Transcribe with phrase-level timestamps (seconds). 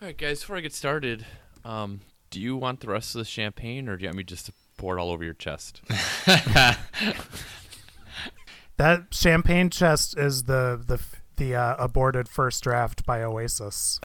[0.00, 0.40] All right, guys.
[0.40, 1.26] Before I get started,
[1.64, 4.46] um, do you want the rest of the champagne, or do you want me just
[4.46, 5.82] to pour it all over your chest?
[8.80, 10.98] That champagne chest is the the
[11.36, 14.00] the uh, aborted first draft by Oasis.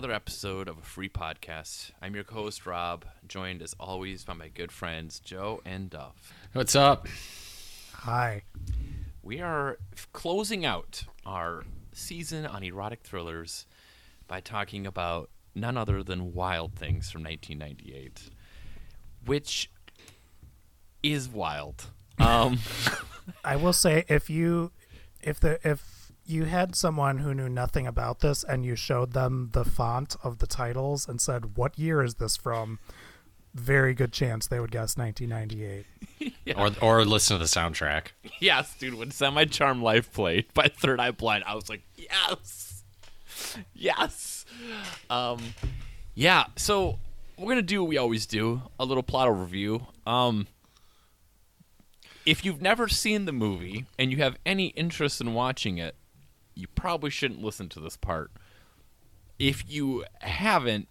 [0.00, 1.90] Another episode of a free podcast.
[2.00, 6.32] I'm your co-host Rob, joined as always by my good friends Joe and Duff.
[6.54, 7.06] What's up?
[7.92, 8.44] Hi.
[9.22, 9.76] We are
[10.14, 13.66] closing out our season on erotic thrillers
[14.26, 18.30] by talking about none other than Wild Things from 1998,
[19.26, 19.70] which
[21.02, 21.84] is wild.
[22.18, 22.58] Um,
[23.44, 24.72] I will say if you
[25.20, 25.99] if the if
[26.30, 30.38] you had someone who knew nothing about this and you showed them the font of
[30.38, 32.78] the titles and said what year is this from
[33.52, 35.86] very good chance they would guess 1998
[36.56, 38.08] Or or listen to the soundtrack.
[38.40, 42.82] yes, dude, when Semi-Charmed Life played by Third Eye Blind, I was like, yes,
[43.72, 44.44] yes.
[45.08, 45.38] Um,
[46.14, 46.46] yeah.
[46.56, 46.98] So
[47.38, 49.86] we're gonna do what we always do: a little plot overview.
[50.06, 50.48] Um,
[52.26, 55.94] if you've never seen the movie and you have any interest in watching it,
[56.54, 58.30] you probably shouldn't listen to this part.
[59.38, 60.88] If you haven't,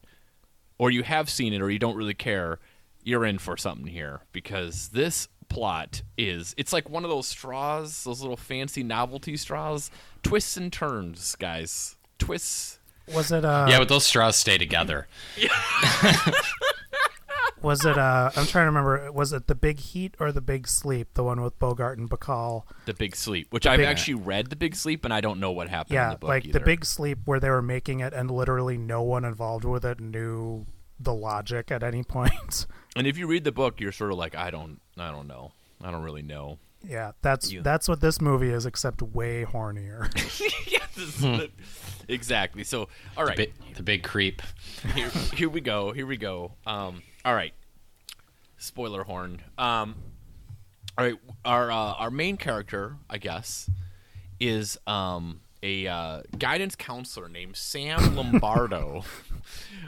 [0.77, 2.59] or you have seen it, or you don't really care,
[3.03, 8.03] you're in for something here because this plot is it's like one of those straws,
[8.03, 9.91] those little fancy novelty straws,
[10.23, 11.95] twists and turns, guys.
[12.17, 12.79] Twists.
[13.13, 15.07] was it uh yeah, but those straws stay together.
[17.61, 20.67] was it uh i'm trying to remember was it the big heat or the big
[20.67, 24.47] sleep the one with bogart and bacall The Big Sleep, which I've Big- actually read
[24.49, 26.59] The Big Sleep, and I don't know what happened in yeah the book like either.
[26.59, 29.99] the big sleep where they were making it and literally no one involved with it
[29.99, 30.65] knew
[30.99, 32.65] the logic at any point
[32.95, 35.51] And if you read the book, you're sort of like, I don't, I don't know,
[35.81, 36.57] I don't really know.
[36.83, 40.09] yeah that's You- that's what this movie is except way hornier
[40.67, 41.49] yes, this is the-
[42.07, 42.63] exactly.
[42.63, 44.41] So, all right, Bi- the big creep.
[44.95, 45.91] here, here we go.
[45.91, 46.53] Here we go.
[46.65, 47.53] Um, all right.
[48.57, 49.41] Spoiler horn.
[49.57, 49.95] Um,
[50.97, 51.15] all right.
[51.45, 53.69] Our uh, our main character, I guess,
[54.39, 59.03] is um, a uh, guidance counselor named Sam Lombardo,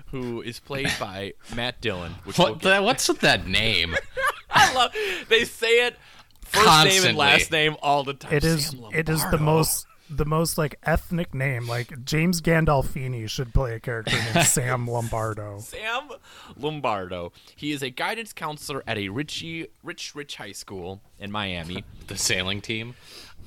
[0.08, 2.14] who is played by Matt Dillon.
[2.24, 3.96] Which we'll What what's with that name?
[4.50, 4.94] I love.
[5.30, 5.96] They say it
[6.44, 8.34] first name and last name all the time.
[8.34, 13.30] it is Sam it is the most the most like ethnic name like james gandolfini
[13.30, 16.10] should play a character named sam lombardo Sam
[16.58, 17.32] Lombardo.
[17.56, 21.84] He is a guidance counselor at a richy, rich, rich high school in Miami.
[22.08, 22.96] the sailing team.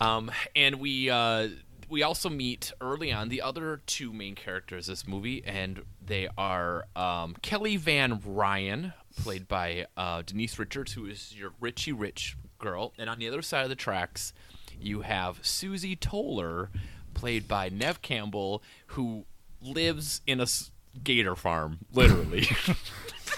[0.01, 1.49] Um, and we uh,
[1.89, 6.87] we also meet early on the other two main characters this movie, and they are
[6.97, 8.93] um, Kelly Van Ryan,
[9.23, 13.43] played by uh, Denise Richards, who is your Richie Rich girl, and on the other
[13.43, 14.33] side of the tracks,
[14.81, 16.71] you have Susie Toller,
[17.15, 19.25] played by Neve Campbell, who
[19.61, 20.71] lives in a s-
[21.03, 22.47] gator farm, literally.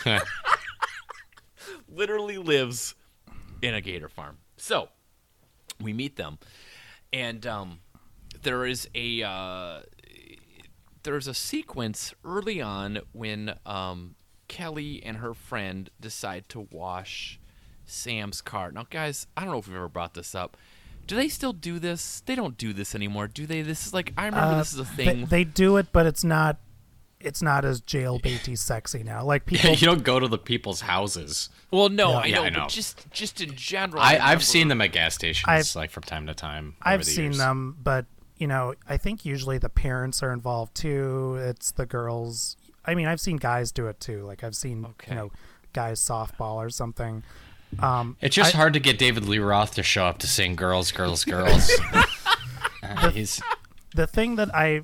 [1.89, 2.95] literally lives
[3.63, 4.39] in a gator farm.
[4.57, 4.89] So
[5.81, 6.39] we meet them,
[7.13, 7.81] and um,
[8.43, 9.81] there is a uh,
[11.03, 14.15] there's a sequence early on when um,
[14.49, 17.39] Kelly and her friend decide to wash
[17.85, 18.73] Sam's car.
[18.73, 20.57] Now, guys, I don't know if we've ever brought this up.
[21.07, 22.21] Do they still do this?
[22.27, 23.63] They don't do this anymore, do they?
[23.63, 25.27] This is like I remember Uh, this is a thing.
[25.27, 26.59] they do it but it's not
[27.19, 31.49] it's not as jailbaity sexy now like people you don't go to the people's houses.
[31.71, 32.17] well, no, Yeah.
[32.19, 32.61] I Yeah, know, I know.
[32.61, 34.03] but just just in general.
[34.03, 36.75] I, I've seen them at gas stations, I've- like from time to time.
[36.83, 37.39] over I've the seen years.
[37.39, 38.05] them, but
[38.37, 41.37] you know, I think usually the parents are involved too.
[41.41, 42.57] It's the girls.
[42.85, 44.23] I mean, I've seen guys do it too.
[44.25, 45.13] Like I've seen Okay.
[45.13, 45.33] you know,
[45.73, 47.23] guys softball or something.
[47.79, 50.57] Um, It's just I- hard to get David Lee Roth to show up to sing
[50.57, 51.71] "Girls, Girls, Girls."
[52.83, 53.43] Uh, he's
[53.97, 54.83] the thing that I,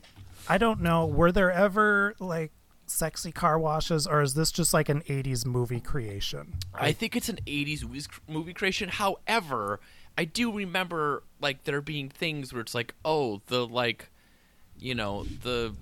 [0.48, 1.06] I don't know.
[1.06, 2.50] Were there ever like
[2.86, 6.54] sexy car washes, or is this just like an '80s movie creation?
[6.74, 7.84] I think it's an 80s
[8.28, 8.88] movie creation.
[8.88, 9.78] However,
[10.18, 14.10] I do remember like there being things where it's like, oh, the like,
[14.76, 15.74] you know, the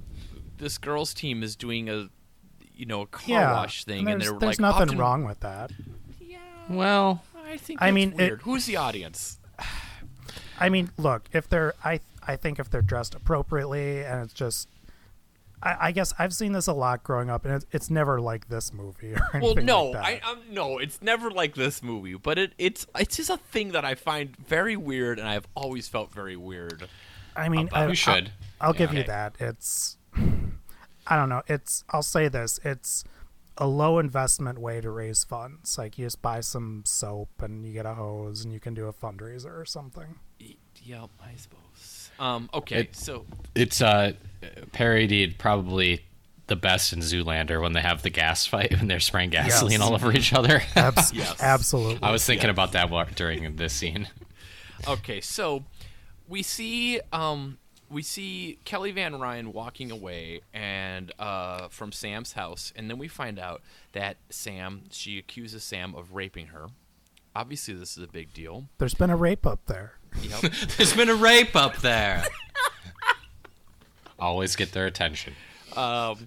[0.59, 2.11] this girls team is doing a,
[2.75, 5.25] you know, a car yeah, wash thing, and, there's, they're there's like, nothing often- wrong
[5.25, 5.71] with that.
[6.71, 7.23] Well.
[7.47, 7.83] I think.
[7.83, 9.39] I that's mean, it- who's the audience?
[10.59, 14.69] I mean, look, if they're, I, I think if they're dressed appropriately, and it's just,
[15.63, 18.49] I, I guess I've seen this a lot growing up, and it's, it's never like
[18.49, 20.29] this movie or anything Well, no, like that.
[20.29, 23.73] I um, no, it's never like this movie, but it it's it's just a thing
[23.73, 26.89] that I find very weird, and I've always felt very weird
[27.37, 28.33] I mean, About- I, You should.
[28.61, 28.99] I'll, I'll give Yeah.
[29.01, 29.35] you that.
[29.41, 29.97] It's,
[31.07, 31.43] I don't know.
[31.49, 31.85] It's.
[31.91, 32.61] I'll say this.
[32.65, 33.05] It's
[33.59, 35.77] a low investment way to raise funds.
[35.79, 38.87] Like you just buy some soap and you get a hose and you can do
[38.87, 40.17] a fundraiser or something.
[40.83, 42.11] Yep, I suppose.
[42.19, 44.13] Um, okay, It- so It's uh
[44.73, 46.05] parodied probably
[46.47, 49.81] the best in Zoolander when they have the gas fight and they're spraying gasoline Yes.
[49.83, 50.63] all over each other.
[50.75, 51.41] Abs- Yes.
[51.41, 52.01] Absolutely.
[52.03, 52.53] I was thinking Yeah.
[52.53, 54.09] about that wa- during this scene.
[54.89, 55.65] okay, so
[56.29, 57.59] we see um
[57.91, 63.09] we see Kelly Van Ryan walking away and uh, from Sam's house, and then we
[63.09, 66.69] find out that Sam she accuses Sam of raping her.
[67.35, 68.67] Obviously, this is a big deal.
[68.79, 69.95] There's been a rape up there.
[70.23, 70.41] Yep.
[70.77, 72.25] There's been a rape up there.
[74.19, 75.35] Always get their attention.
[75.77, 76.27] Um,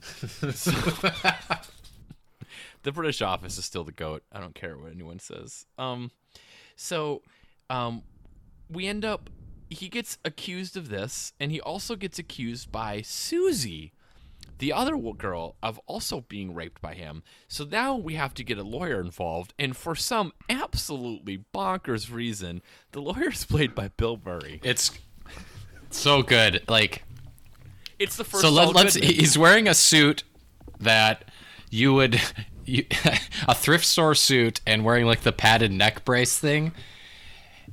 [0.54, 0.71] so-
[2.83, 4.24] the British office is still the goat.
[4.31, 5.65] I don't care what anyone says.
[5.77, 6.12] Um,
[6.75, 7.21] so,
[7.69, 8.04] um,
[8.69, 9.30] we end up.
[9.73, 13.91] He gets accused of this, and he also gets accused by Susie,
[14.59, 17.23] the other girl, of also being raped by him.
[17.47, 22.61] So now we have to get a lawyer involved, and for some absolutely bonkers reason,
[22.91, 24.61] the lawyer is played by Bill Murray.
[24.63, 24.91] It's
[25.89, 26.63] so good.
[26.67, 27.03] Like
[27.97, 28.43] It's the first.
[28.43, 29.03] so let, Goodman.
[29.03, 30.23] he's wearing a suit
[30.79, 31.25] that
[31.69, 32.21] you would
[32.65, 32.85] you,
[33.47, 36.73] a thrift store suit and wearing like the padded neck brace thing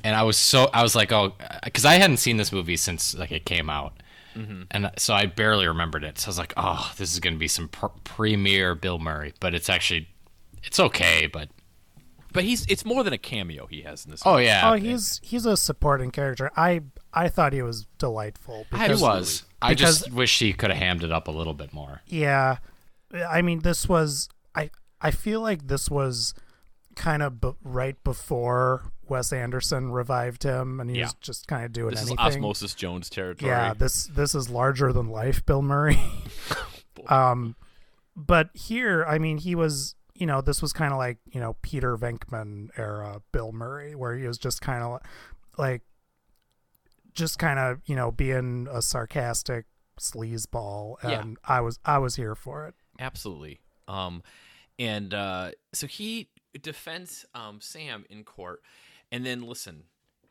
[0.04, 1.32] and i was so i was like oh
[1.64, 3.92] because i hadn't seen this movie since like it came out
[4.36, 4.62] Mm-hmm.
[4.70, 7.38] and so i barely remembered it so i was like oh this is going to
[7.38, 10.06] be some pr- premier bill murray but it's actually
[10.62, 11.48] it's okay but
[12.32, 14.22] But he's it's more than a cameo he has in this.
[14.24, 14.44] oh movie.
[14.44, 16.52] yeah Oh, he's he's a supporting character.
[16.56, 16.82] I
[17.12, 18.66] I thought he was delightful.
[18.70, 21.54] he Because, was i because- just wish he could have hammed it up a little
[21.54, 22.58] bit more Yeah,
[23.28, 24.70] I mean, this was I
[25.00, 26.34] I feel like this was
[26.94, 31.04] kind of b- right before Wes Anderson revived him, and he Yeah.
[31.06, 32.24] was just kind of doing This is anything.
[32.26, 33.50] Osmosis Jones territory.
[33.50, 35.98] Yeah, this this is larger than life, Bill Murray.
[37.08, 37.56] um,
[38.16, 41.56] but here, I mean, he was, you know, this was kind of like you know
[41.62, 45.00] Peter Venkman era Bill Murray, where he was just kind of
[45.58, 45.82] like,
[47.12, 49.66] just kind of you know being a sarcastic
[49.98, 51.54] sleazeball, and Yeah.
[51.56, 52.74] I was I was here for it.
[52.98, 53.60] absolutely.
[53.88, 54.22] Um,
[54.78, 56.28] and uh, so he
[56.62, 58.62] defends um Sam in court,
[59.12, 59.84] and then listen,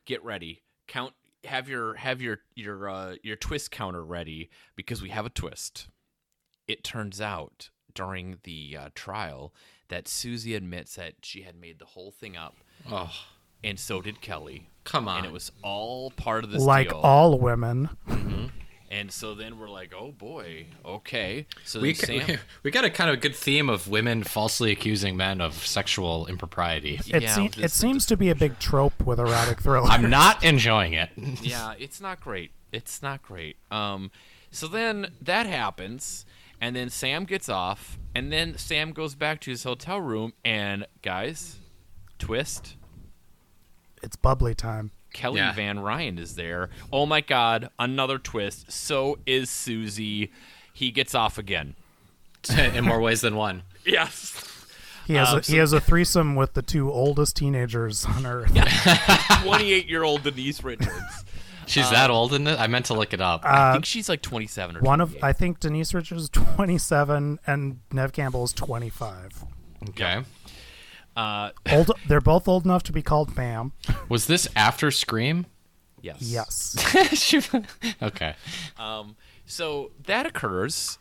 [0.06, 1.14] get ready, count,
[1.46, 5.88] have your have your your uh, your twist counter ready because we have a twist.
[6.68, 9.54] It turns out during the uh, trial
[9.88, 12.58] that Susie admits that she had made the whole thing up,
[12.92, 13.12] oh
[13.64, 14.70] and so did Kelly.
[14.84, 17.00] come on And it was all part of this like deal.
[17.00, 17.90] all women,
[18.91, 21.45] And so then we're like, oh boy, okay.
[21.63, 24.24] So we, then ca- Sam, we, we got a kind of good theme of women
[24.24, 27.00] falsely accusing men of sexual impropriety.
[27.07, 29.91] it Yeah, se- it seems to be a big trope with erotic thrillers.
[29.91, 31.09] I'm not enjoying it.
[31.41, 32.51] yeah, it's not great.
[32.71, 33.57] It's not great.
[33.69, 34.09] Um,
[34.50, 36.25] so then that happens,
[36.59, 40.88] and then Sam gets off, and then Sam goes back to his hotel room, and
[41.03, 41.57] guys,
[42.18, 42.75] twist.
[44.01, 44.91] it's bubbly time.
[45.14, 45.54] Kelly Yeah.
[45.54, 46.70] Van Ryan is there.
[46.94, 48.72] Oh my God, another twist.
[48.72, 50.32] So is Susie.
[50.74, 51.76] He gets off again.
[52.58, 53.64] in more ways than one.
[53.86, 54.46] Yes.
[55.08, 58.26] He has Um, a, so- he has a threesome with the two oldest teenagers on
[58.26, 58.52] earth.
[59.44, 61.26] 28 year old Denise Richards.
[61.68, 62.60] She's that old in it?
[62.60, 63.42] I meant to look it up.
[63.46, 67.39] I think she's like 27 or Uh, One of I think Denise Richards is 27
[67.46, 69.44] and Neve Campbell is 25.
[69.89, 70.22] okay.
[71.16, 73.72] Uh, Old, they're both old enough to be called ma'am.
[74.08, 75.46] Was this after Scream?
[76.01, 76.18] yes.
[76.22, 77.36] Yes.
[78.01, 78.36] okay.
[78.78, 80.98] Um, so that occurs,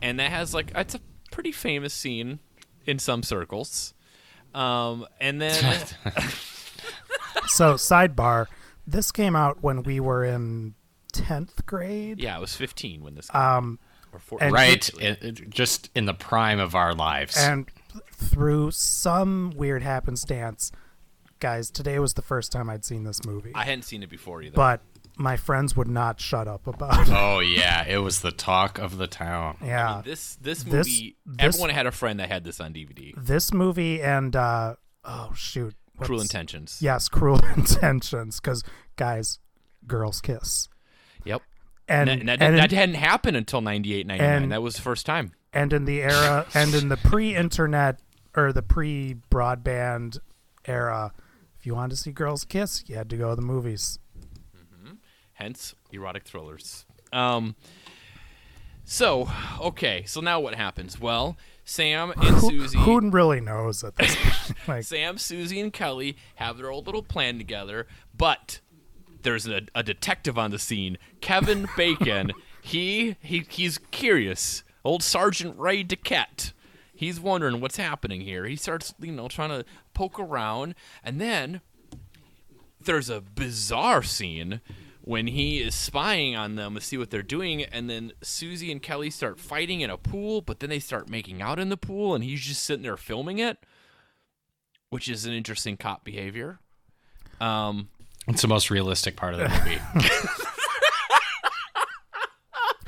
[0.00, 1.00] and that has like it's a
[1.30, 2.38] pretty famous scene
[2.86, 3.92] in some circles.
[4.54, 5.52] Um, and then
[7.46, 8.46] so sidebar,
[8.86, 10.74] this came out when we were in
[11.12, 12.18] 10th grade.
[12.20, 13.28] yeah, I was 15 when this.
[13.30, 13.78] Came Um,
[14.12, 14.50] or 14.
[14.50, 14.88] Right.
[15.00, 17.36] It, it- just in the prime of our lives.
[17.36, 17.68] and
[18.12, 20.72] through some weird happenstance,
[21.40, 23.52] guys, today was the first time I'd seen this movie.
[23.54, 24.54] I hadn't seen it before either.
[24.54, 24.80] but
[25.16, 27.12] my friends would not shut up about it.
[27.12, 27.84] oh, yeah.
[27.88, 29.56] It was the talk of the town.
[29.64, 30.00] Yeah.
[30.04, 33.14] this this This- movie, this- everyone had a friend that had this on DVD.
[33.16, 36.78] this movie and uh oh shoot Cruel Intentions.
[36.80, 38.62] yes cruel intentions because
[38.94, 39.40] guys
[39.86, 40.68] girls kiss
[41.24, 41.42] Yep.
[41.88, 44.42] and And, that, and, that in, hadn't happened until 98, 99.
[44.44, 45.32] and- that was the first time.
[45.52, 48.00] And in the era and in the pre-internet
[48.36, 50.18] or the pre-broadband
[50.66, 51.12] era
[51.58, 53.98] if you wanted to see girls kiss you had to go to the movies
[55.38, 56.84] hence erotic thrillers.
[57.12, 57.56] Um,
[58.84, 59.28] so
[59.60, 61.00] okay, so now what happens?
[61.00, 65.72] Well, Sam and who, Susie, who really knows at this point like Sam, Susie, and
[65.72, 67.86] Kelly have their old little plan together,
[68.16, 68.60] but
[69.22, 72.32] there's a, a detective on the scene, Kevin Bacon.
[72.62, 74.64] he he he's curious.
[74.88, 76.52] Old Sergeant Ray Duquette.
[76.94, 78.46] He's wondering what's happening here.
[78.46, 81.60] He starts, you know, trying to poke around, and then
[82.80, 84.62] there's a bizarre scene
[85.02, 88.82] when he is spying on them to see what they're doing, and then Susie and
[88.82, 92.14] Kelly start fighting in a pool, but then they start making out in the pool,
[92.14, 93.58] and he's just sitting there filming it,
[94.88, 96.60] which is an interesting cop behavior.
[97.42, 97.90] Um,
[98.26, 99.80] It's the most realistic part of the movie.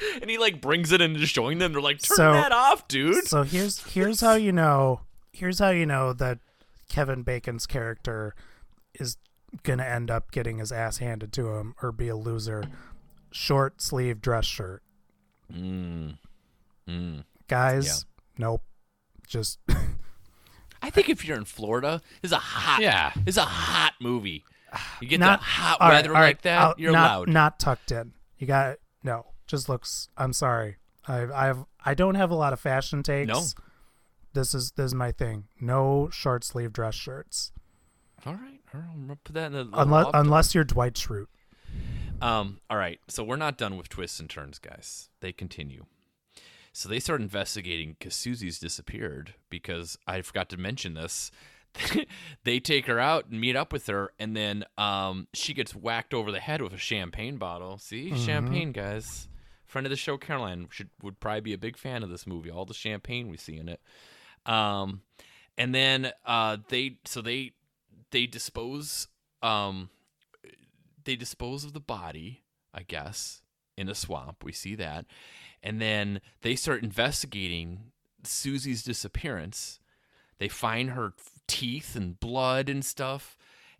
[0.20, 1.72] and he like brings it into showing them.
[1.72, 5.00] They're like, "Turn So- that off, dude." So here's here's how you know
[5.32, 6.38] here's how you know that
[6.88, 8.34] Kevin Bacon's character
[8.94, 9.16] is
[9.62, 12.64] gonna end up getting his ass handed to him or be a loser.
[13.32, 14.82] Short sleeve dress shirt.
[15.52, 16.18] Mm.
[16.88, 17.24] Mm.
[17.48, 18.04] Guys,
[18.38, 18.62] nope.
[19.26, 19.58] Just
[20.82, 23.12] I think if you're in Florida, it's a hot, Yeah.
[23.26, 24.44] it's a hot movie.
[25.00, 27.28] You get not the hot weather all right, like that, out- you're not, allowed.
[27.28, 28.12] Not tucked in.
[28.38, 29.26] You got no.
[29.50, 30.08] Just looks.
[30.16, 30.76] I'm sorry.
[31.08, 33.28] I I've I don't have a lot of fashion takes.
[33.28, 33.42] No.
[34.32, 35.48] This is this is my thing.
[35.60, 37.50] No short sleeve dress shirts.
[38.24, 41.26] all right, all right, I'm gonna put that in the Unless unless you're Dwight Schrute.
[42.22, 45.08] Um, all right, so we're not done with twists and turns, guys.
[45.20, 45.86] They continue.
[46.72, 51.32] So they start investigating because Susie's disappeared because I forgot to mention this.
[52.44, 56.14] they take her out and meet up with her, and then um, she gets whacked
[56.14, 57.78] over the head with a champagne bottle.
[57.78, 59.26] See, champagne, guys.
[59.70, 62.50] Friend of the show, Caroline should would probably be a big fan of this movie.
[62.50, 63.80] All the champagne we see in it.
[64.44, 65.02] Um,
[65.56, 67.52] and then uh, they so they
[68.10, 69.06] they dispose
[69.42, 69.90] um
[71.04, 72.42] they dispose of the body,
[72.74, 73.42] I guess,
[73.76, 74.42] in a swamp.
[74.42, 75.06] We see that.
[75.62, 77.92] And then they start investigating
[78.24, 79.78] Susie's disappearance.
[80.38, 81.12] They find her
[81.46, 83.36] teeth and blood and stuff.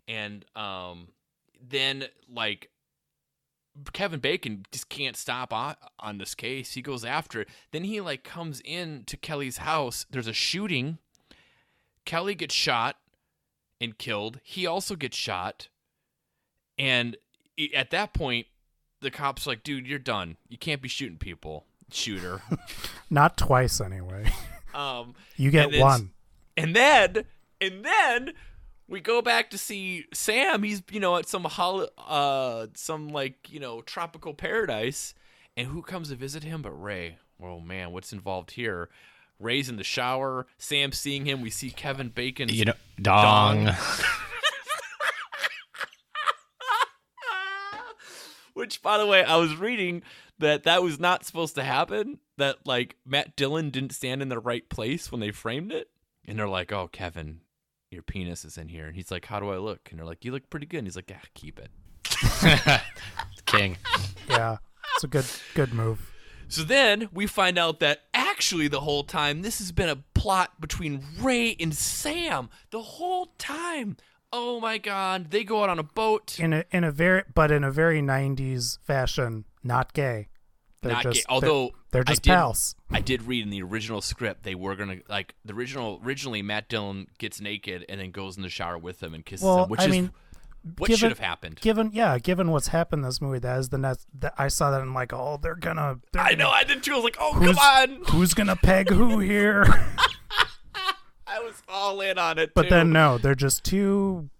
[0.07, 1.09] And um,
[1.61, 2.69] then, like,
[3.93, 6.73] Kevin Bacon just can't stop on, on this case.
[6.73, 7.49] He goes after it.
[7.71, 10.05] Then he, like, comes in to Kelly's house.
[10.09, 10.97] There's a shooting.
[12.05, 12.97] Kelly gets shot
[13.79, 14.39] and killed.
[14.43, 15.69] He also gets shot.
[16.77, 17.15] And
[17.75, 18.47] at that point,
[19.01, 20.37] the cops like, dude, you're done.
[20.49, 21.65] You can't be shooting people.
[21.91, 22.41] Shooter.
[23.09, 24.31] Not twice anyway.
[24.73, 26.11] um, You get And then- one.
[26.57, 27.25] and then,
[27.59, 28.33] and then
[28.91, 30.61] we go back to see Sam.
[30.63, 35.15] He's you know at some hol- uh some like you know tropical paradise,
[35.57, 37.17] and who comes to visit him but Ray?
[37.41, 38.89] Oh man, what's involved here?
[39.39, 40.45] Ray's in the shower.
[40.59, 41.41] Sam seeing him.
[41.41, 42.49] We see Kevin Bacon.
[42.49, 43.65] you know, dong.
[43.65, 43.75] Dong.
[48.53, 50.03] Which, by the way, I was reading
[50.37, 52.19] that that was not supposed to happen.
[52.37, 55.89] That like Matt Dillon didn't stand in the right place when they framed it,
[56.27, 57.39] and they're like, "Oh, Kevin,
[57.91, 60.25] your penis is in here," and he's like, "How do I look?" And they're like,
[60.25, 61.71] "You look pretty good." And he's like, "Yeah, keep it."
[63.45, 63.77] King.
[64.29, 64.57] Yeah.
[64.95, 66.11] It's a good good move.
[66.47, 70.59] So then we find out that actually the whole time this has been a plot
[70.59, 73.97] between Ray and Sam the whole time.
[74.33, 76.39] Oh my god, they go out on a boat.
[76.39, 80.27] In a in a very but in a very 90s fashion, not gay.
[80.81, 81.25] They're Not just gay.
[81.29, 82.75] Although they're, they're I just did- pals.
[82.91, 86.01] I did read in the original script they were gonna like the original.
[86.03, 89.45] Originally, Matt Dillon gets naked and then goes in the shower with him and kisses
[89.45, 90.11] Well, him, which I is mean,
[90.77, 91.59] what given- should have happened.
[91.61, 94.07] Given yeah, given what's happened in this movie, that is the next.
[94.19, 95.99] That I saw that and I'm like, oh, they're gonna.
[96.13, 96.49] They're I know.
[96.49, 96.93] I did too.
[96.93, 98.03] I was like, oh come on!
[98.09, 99.65] Who's gonna peg who here?
[101.27, 102.53] I was all in on it.
[102.55, 102.69] but too.
[102.69, 104.30] then no, they're just two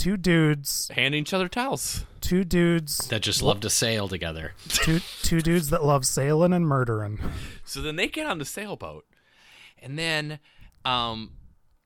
[0.00, 2.04] two dudes, handing each other towels.
[2.20, 4.54] two dudes, That just love to sail together.
[4.68, 7.20] two two dudes that love sailing and murdering.
[7.64, 9.04] So then they get on the sailboat,
[9.80, 10.38] and then
[10.84, 11.32] um,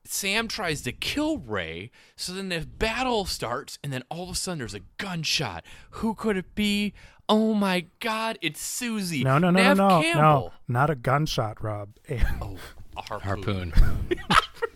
[0.04, 1.90] Sam tries to kill Ray.
[2.16, 5.64] So then the battle starts, and then all of a sudden there's a gunshot.
[5.90, 6.94] Who could it be?
[7.28, 8.38] Oh my God!
[8.42, 9.24] It's Susie.
[9.24, 10.22] No, no, no, Neve no, no, Campbell.
[10.22, 11.90] no, not a gunshot, Rob.
[12.08, 12.56] A- Oh,
[12.96, 13.70] a harpoon.
[13.70, 13.70] Harpoon.
[13.72, 14.18] harpoon.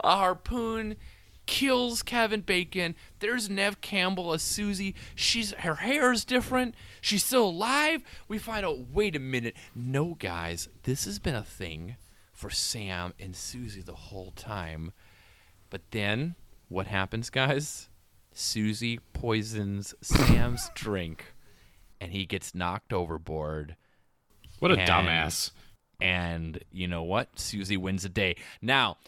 [0.00, 0.96] A harpoon
[1.46, 2.94] kills Kevin Bacon.
[3.20, 4.94] There's Neve Campbell as Susie.
[5.14, 6.74] She's her hair is different.
[7.00, 8.02] She's still alive.
[8.28, 8.78] We find out.
[8.92, 9.56] Wait a minute.
[9.74, 11.96] No, guys, this has been a thing
[12.32, 14.92] for Sam and Susie the whole time.
[15.70, 16.34] But then
[16.68, 17.88] what happens, guys?
[18.32, 21.32] Susie poisons Sam's drink,
[22.00, 23.76] and he gets knocked overboard
[24.58, 25.52] What a And- dumbass.
[26.00, 27.38] and you know what?
[27.38, 28.36] Susie wins the day.
[28.60, 28.98] Now,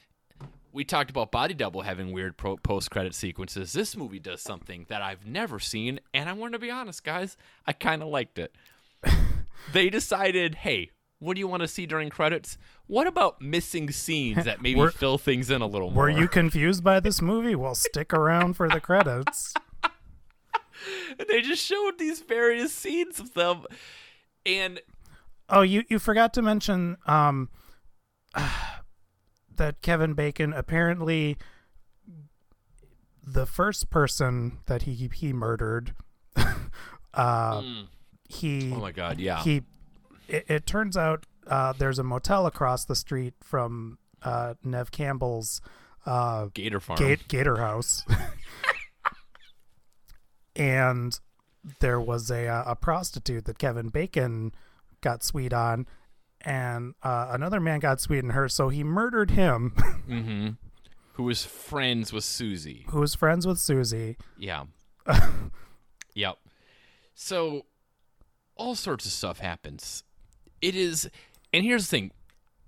[0.73, 3.73] we talked about Body Double having weird pro- post-credit sequences.
[3.73, 7.37] This movie does something that I've never seen, and I'm going to be honest, guys,
[7.67, 8.55] I kind of liked it.
[9.73, 12.59] they decided, hey, What do you want to see during credits?
[12.87, 16.05] What about missing scenes that maybe Were- fill things in a little more?
[16.05, 17.55] Were you confused by this movie?
[17.57, 19.53] Well, stick around for the credits.
[21.29, 23.65] they just showed these various scenes of them,
[24.47, 24.81] and
[25.51, 27.49] Oh, you you forgot to mention um
[29.59, 31.37] that Kevin Bacon apparently
[33.23, 35.95] the first person that he he murdered
[37.15, 37.62] uh
[38.29, 39.62] he oh my god, yeah, he
[40.29, 45.61] it, it turns out uh there's a motel across the street from uh Neve Campbell's
[46.07, 46.99] uh Gator Farm.
[46.99, 48.05] Gate, Gator House.
[50.57, 51.19] and
[51.81, 54.53] there was a uh, a prostitute that Kevin Bacon
[55.00, 55.87] got sweet on,
[56.49, 59.75] and uh, another man got sweet on her, so he murdered him,
[60.09, 60.49] mm-hmm.
[61.12, 62.87] Who was friends with Susie?
[62.88, 64.17] who was friends with Susie.
[64.38, 64.64] Yeah.
[66.14, 66.38] yep.
[67.14, 67.67] So
[68.57, 70.05] all sorts of stuff happens.
[70.62, 71.11] It is
[71.52, 72.12] and here's the thing.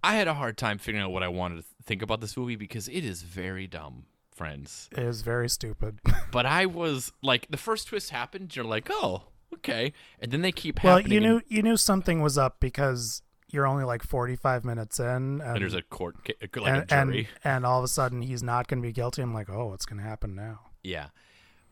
[0.02, 2.56] I had a hard time figuring out what I wanted to think about this movie
[2.56, 4.88] because it is very dumb, friends.
[4.92, 6.00] It is very stupid.
[6.32, 10.52] But I was like the first twist happened, you're like, "Oh, okay." And then they
[10.52, 11.12] keep well, happening.
[11.12, 13.22] you knew and, you knew something was up because
[13.52, 17.28] you're only like 45 minutes in, and and there's a court like and, a jury.
[17.45, 19.23] and and all of a sudden he's not going to be guilty.
[19.23, 20.61] I'm like, oh, what's going to happen now?
[20.83, 21.09] Yeah.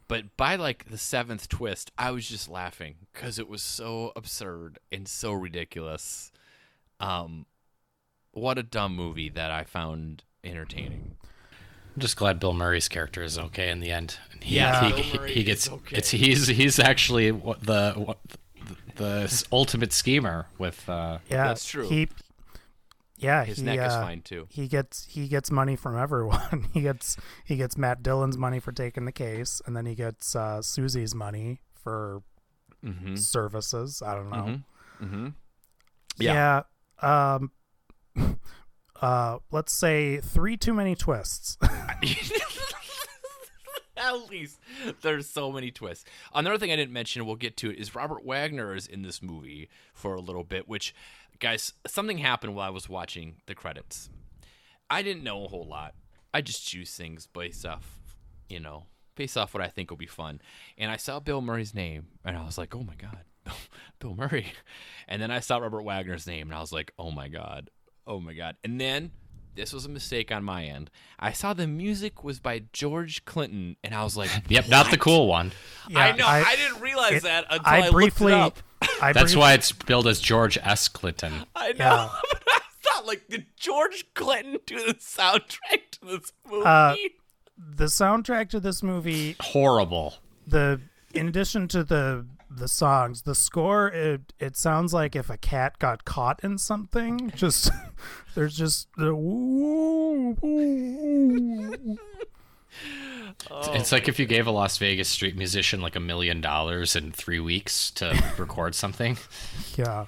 [0.09, 4.79] But by like the seventh twist, I was just laughing because it was so absurd
[4.91, 6.33] and so ridiculous.
[6.99, 7.45] Um,
[8.33, 11.17] what a dumb movie that I found entertaining.
[11.95, 14.17] I'm just glad Bill Murray's character is okay in the end.
[14.41, 14.85] He, Yeah.
[14.85, 15.97] he, Bill he- Murray he gets okay.
[15.97, 18.19] it's he's he's actually what the what,
[18.99, 21.89] the ultimate schemer with uh Yeah, That's true.
[21.89, 22.09] He,
[23.17, 24.47] yeah, His he, neck is uh, fine too.
[24.51, 26.67] he gets he gets money from everyone.
[26.75, 30.37] he gets he gets Matt Dillon's money for taking the case, and then he gets
[30.37, 32.23] uh, Susie's money for
[32.85, 33.17] Mm-hmm.
[33.17, 34.03] services.
[34.07, 34.61] I don't know.
[35.03, 35.29] Mm-hmm.
[36.19, 36.63] Yeah.
[37.03, 37.51] Um.
[39.01, 41.57] Uh, let's say three too many twists.
[44.01, 44.61] At least
[45.03, 46.05] there's so many twists.
[46.35, 49.23] Another thing I didn't mention, we'll get to it, is Robert Wagner is in this
[49.23, 50.69] movie for a little bit.
[50.69, 50.95] Which,
[51.41, 54.11] guys, something happened while I was watching the credits.
[54.91, 55.95] I didn't know a whole lot.
[56.33, 57.99] I just choose things based off,
[58.49, 58.85] you know,
[59.15, 60.41] based off what I think will be fun.
[60.77, 63.25] And I saw Bill Murray's name, and I was like, oh my god,
[63.99, 64.53] Bill Murray.
[65.07, 67.71] And then I saw Robert Wagner's name, and I was like, oh my god,
[68.07, 68.57] oh my god.
[68.63, 69.11] And then
[69.59, 70.91] this was a mistake on my end.
[71.19, 74.97] I saw the music was by George Clinton, and I was like, yep not the
[74.97, 75.53] cool one.
[75.95, 78.33] I know, I, I- didn't realize it- that until I, I looked briefly.
[78.33, 78.59] it up.
[79.03, 80.89] I That's brief- why it's billed as George S.
[80.89, 81.45] Clinton.
[81.55, 81.75] I know.
[81.79, 82.09] Yeah.
[82.23, 82.61] but I
[82.95, 86.65] thought, like, did George Clinton do the soundtrack to this movie?
[86.65, 86.95] Uh,
[87.59, 90.15] the soundtrack to this movie Horrible.
[90.47, 90.81] the
[91.13, 95.79] in addition to the the songs the score it it sounds like if a cat
[95.79, 97.71] got caught in something just
[98.35, 101.99] there's just the woo, woo, woo.
[103.75, 107.13] it's like if you gave a Las Vegas street musician like a million dollars in
[107.13, 109.17] three weeks to record something.
[109.77, 110.07] yeah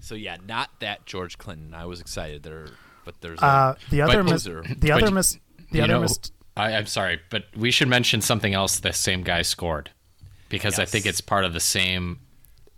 [0.00, 1.74] so yeah, not that George Clinton.
[1.74, 2.68] I was excited there,
[3.04, 4.62] but there's a, uh the other But- mis- Poser.
[4.78, 5.38] the other But mis-
[5.72, 6.20] the other know, mis-
[6.56, 9.90] I, I'm sorry, but we should mention something else the same guy scored
[10.48, 12.20] because I think it's part of the same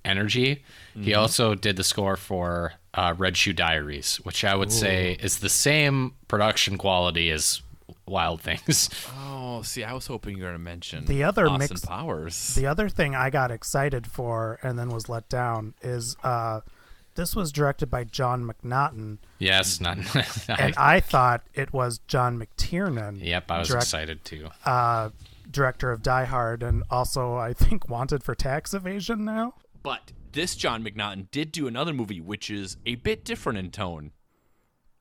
[0.04, 0.64] energy.
[0.98, 5.38] He also did the score for uh, Red Shoe Diaries, which I would say is
[5.38, 7.62] the same production quality as
[8.06, 8.90] Wild Things.
[9.20, 12.54] oh, see, I was hoping you were going to mention The other Austin mix- Powers.
[12.54, 16.60] the other thing I got excited for and then was let down is uh
[17.16, 19.98] this was directed by John McNaughton yes, not.
[20.48, 24.48] and I thought it was John McTiernan yep, I was direct- excited too.
[24.64, 25.10] uh
[25.50, 30.54] director of Die Hard and also I think wanted for tax evasion now But this
[30.54, 34.12] John McNaughton did do another movie, which is a bit different in tone.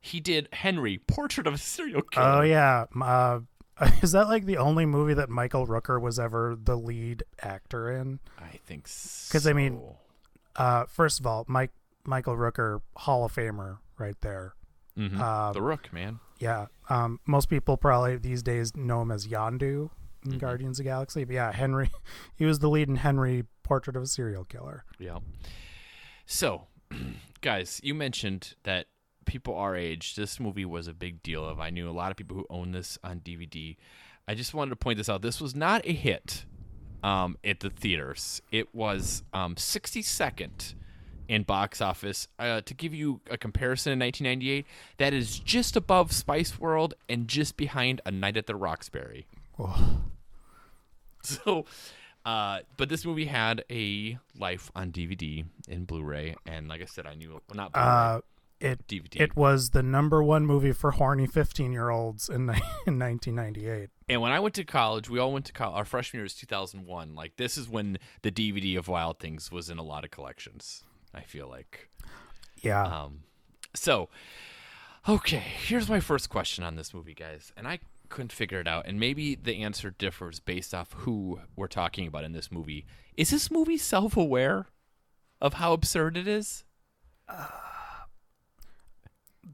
[0.01, 2.25] He did Henry, Portrait of a Serial Killer.
[2.25, 3.39] Oh yeah, uh,
[4.01, 8.19] is that like the only movie that Michael Rooker was ever the lead actor in?
[8.39, 9.27] I think so.
[9.29, 9.81] Because I mean-
[10.55, 11.71] Uh, first of all, Mike
[12.05, 14.55] Michael Rooker, Hall of Famer, right there.
[14.97, 15.19] Mhm.
[15.19, 16.19] uh, the Rook, man.
[16.39, 19.89] Yeah, um, most people probably these days know him as Yondu
[20.23, 20.39] in Mm-hmm.
[20.39, 21.23] Guardians of the Galaxy.
[21.23, 21.91] But yeah, Henry,
[22.35, 24.83] he was the lead in Henry, Portrait of a Serial Killer.
[24.99, 25.19] Yeah.
[26.25, 26.67] So,
[27.41, 28.87] guys, you mentioned that
[29.25, 31.45] people our age, this movie was a big deal.
[31.45, 33.77] Of I knew a lot of people who own this on DVD.
[34.27, 35.21] I just wanted to point this out.
[35.21, 36.45] This was not a hit
[37.03, 38.41] um, at the theaters.
[38.51, 40.75] It was um, 62nd
[41.27, 42.27] in box office.
[42.37, 44.65] Uh, to give you a comparison, in 1998,
[44.97, 49.25] that is just above Spice World and just behind A Night at the Roxbury.
[51.21, 51.65] So,
[52.25, 57.05] uh, but this movie had a life on DVD and Blu-ray, and like I said,
[57.05, 57.87] I knew well, not Blu-ray.
[57.87, 58.19] Uh,
[58.61, 59.19] It DVD.
[59.21, 62.35] it was the number one movie for horny 15 year olds in,
[62.87, 63.89] in 1998.
[64.07, 65.77] And when I went to college, we all went to college.
[65.77, 67.15] Our freshman year was 2001.
[67.15, 70.83] Like this is when the DVD of Wild Things was in a lot of collections.
[71.13, 71.89] I feel like.
[72.61, 72.83] Yeah.
[72.83, 73.21] Um,
[73.75, 74.09] so,
[75.07, 78.85] okay, here's my first question on this movie, guys, and I couldn't figure it out.
[78.87, 82.85] And maybe the answer differs based off who we're talking about in this movie.
[83.15, 84.67] Is this movie self-aware
[85.41, 86.63] of how absurd it is?
[87.27, 87.47] Uh,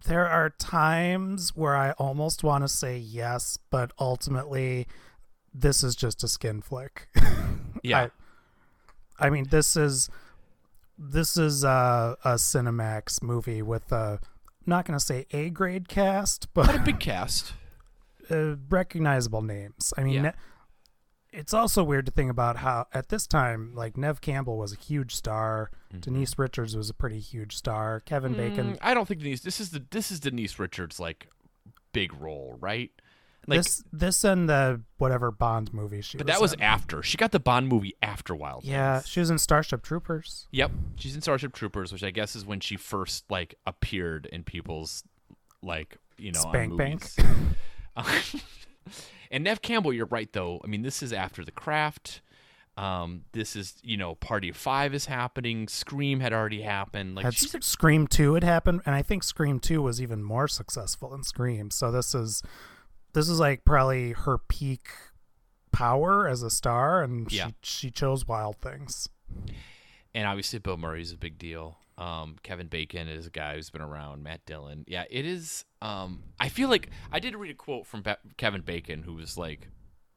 [0.07, 4.87] there are times where I almost want to say yes, but ultimately,
[5.53, 7.07] this is just a skin flick.
[7.83, 8.07] Yeah.
[9.19, 10.09] I, I mean, this is
[10.97, 14.19] this is a, a Cinemax movie with a
[14.65, 17.53] I'm not going to say A grade cast, but a but big cast.
[18.31, 19.93] uh, recognizable names.
[19.97, 20.21] I mean, Yeah.
[20.21, 20.31] Ne-
[21.31, 24.77] it's also weird to think about how at this time, like Neve Campbell was a
[24.77, 28.73] huge star, Denise Richards was a pretty huge star, Kevin Bacon.
[28.73, 29.41] Mm, I don't think Denise.
[29.41, 31.27] This is the this is Denise Richards' like
[31.91, 32.91] big role, right?
[33.47, 36.61] Like, this this and the whatever Bond movie she but was that was in.
[36.61, 38.63] after she got the Bond movie after Wild.
[38.63, 39.09] Yeah, Things.
[39.09, 40.47] she was in Starship Troopers.
[40.51, 44.43] Yep, she's in Starship Troopers, which I guess is when she first like appeared in
[44.45, 45.03] people's
[45.61, 47.03] like you know on Spank Bank.
[49.31, 50.61] and Neve Campbell, you're right though.
[50.63, 52.21] I mean, this is after The Craft.
[52.77, 55.67] Um, this is you know Party of Five is happening.
[55.69, 57.15] Scream had already happened.
[57.15, 61.09] Like a, Scream 2 had happened, and I think Scream 2 was even more successful
[61.11, 61.71] than Scream.
[61.71, 62.43] So this is
[63.13, 64.89] this is like probably her peak
[65.71, 67.47] power as a star, and Yeah.
[67.61, 69.07] she, she chose Wild Things.
[70.13, 71.77] and obviously Bill Murray's a big deal.
[71.97, 74.21] Um, Kevin Bacon is a guy who's been around.
[74.21, 75.63] Matt Dillon, yeah, it is.
[75.81, 79.37] Um, I feel like I did read a quote from ba- Kevin Bacon who was
[79.37, 79.69] like,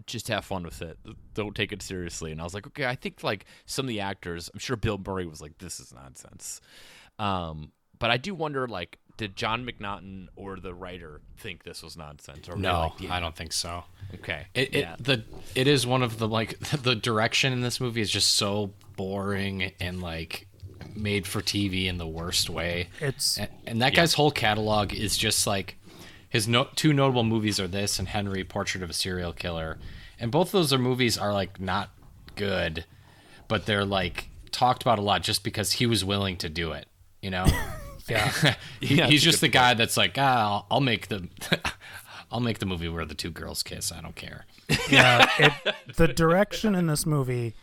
[0.07, 0.99] "Just have fun with it.
[1.35, 4.01] Don't take it seriously." And I was like, "Okay." I think like some of the
[4.01, 6.61] actors, I'm sure Bill Murray was like, "This is nonsense."
[7.19, 11.97] Um, but I do wonder, like, did John McNaughton or the writer think this was
[11.97, 12.49] nonsense?
[12.49, 13.85] Or No, like, yeah, I don't think so.
[14.15, 14.97] Okay, It, it yeah.
[14.99, 18.73] the it is one of the like the direction in this movie is just so
[18.97, 20.48] boring and like
[20.95, 22.89] made for TV in the worst way.
[23.01, 25.77] It's And, and that guy's whole catalog is just like
[26.29, 29.79] his no, two notable movies are this and Henry Portrait of a Serial Killer.
[30.21, 31.91] And both of those are movies are like not
[32.37, 32.85] good,
[33.49, 36.87] but they're like talked about a lot just because he was willing to do it,
[37.23, 37.47] you know?
[38.09, 38.33] yeah.
[38.81, 41.29] He- Yeah, he's just the guy that's like, ah, I'll, I'll make the
[42.31, 43.91] I'll make the movie where the two girls kiss.
[43.93, 44.45] I don't care.
[44.91, 45.53] yeah, it,
[45.97, 47.55] the direction in this movie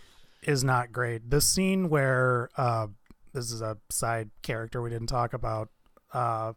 [0.42, 1.30] is not great.
[1.30, 2.88] The scene where uh,
[3.36, 5.70] this is a side character we didn't talk about,
[6.14, 6.54] uh,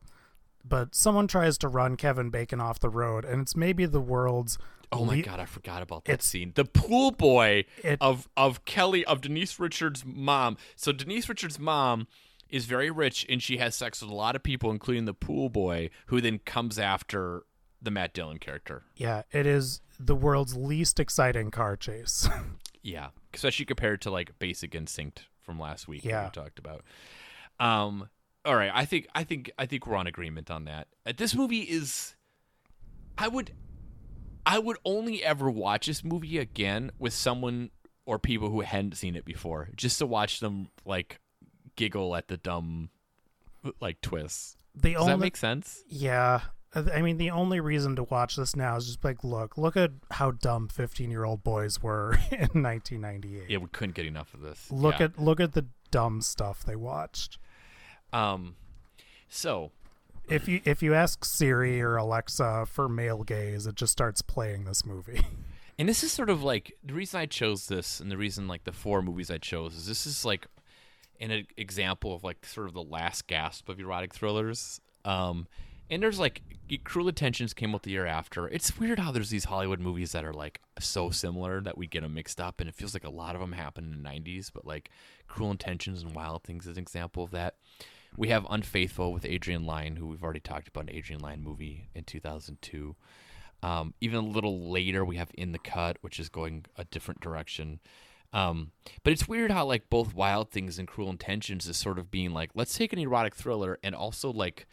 [0.64, 4.56] but someone tries to run Kevin Bacon off the road, and it's maybe the world's
[4.90, 6.52] Oh my le- god, I forgot about that scene.
[6.54, 10.56] The pool boy It- of of Kelly of Denise Richards' mom.
[10.76, 12.06] So Denise Richards' mom
[12.48, 15.50] is very rich and she has sex with a lot of people, including the pool
[15.50, 17.42] boy, who then comes after
[17.82, 18.84] the Matt Dillon character.
[18.96, 22.26] Yeah, it is the world's least exciting car chase.
[22.80, 26.24] Yeah, especially compared to like Basic Instinct from last week that Yeah.
[26.26, 26.84] we talked about.
[27.58, 28.10] Um,
[28.44, 30.88] all right, I think I think I think we're on agreement on that.
[31.06, 32.14] Uh, This movie is,
[33.16, 33.52] I would,
[34.44, 37.70] I would only ever watch this movie again with someone
[38.04, 41.18] or people who hadn't seen it before, just to watch them like
[41.76, 42.90] giggle at the dumb
[43.80, 44.56] like twists.
[44.74, 45.82] the Does only that make sense?
[45.88, 46.42] yeah,
[46.74, 49.90] I mean the only reason to watch this now is just like look, look at
[50.12, 53.44] how dumb fifteen-year-old boys were in 1998.
[53.48, 54.70] Yeah, we couldn't get enough of this.
[54.70, 55.06] Look Yeah.
[55.06, 57.38] at look at the dumb stuff they watched.
[58.12, 58.56] um,
[59.28, 59.70] so
[60.28, 64.64] If you if you ask Siri or Alexa for male gaze, it just starts playing
[64.64, 65.22] this movie.
[65.80, 68.64] And this is sort of like the reason I chose this, and the reason like
[68.64, 70.48] the four movies I chose is this is like
[71.20, 74.80] an example of like sort of the last gasp of erotic thrillers.
[75.04, 75.46] Um,
[75.90, 76.42] and there's like
[76.84, 78.46] Cruel Intentions came out the year after.
[78.48, 82.02] It's weird how there's these Hollywood movies that are like so similar that we get
[82.02, 84.50] them mixed up, and it feels like a lot of them happened in the '90s.
[84.52, 84.90] But like
[85.26, 87.56] Cruel Intentions and Wild Things is an example of that.
[88.16, 91.88] We have Unfaithful with Adrian Lyne, who we've already talked about, an Adrian Lyne movie
[91.94, 92.96] in 2002.
[93.62, 97.20] Um, even a little later, we have In the Cut, which is going a different
[97.20, 97.80] direction.
[98.32, 98.72] Um,
[99.04, 102.32] but it's weird how like both Wild Things and Cruel Intentions is sort of being
[102.32, 104.66] like, let's take an erotic thriller and also like,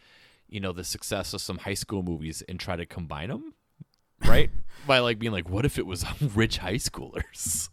[0.55, 3.53] you know, the success of some high school movies and try to combine them,
[4.25, 4.49] right?
[4.87, 7.67] By like being like, what if it was rich high schoolers?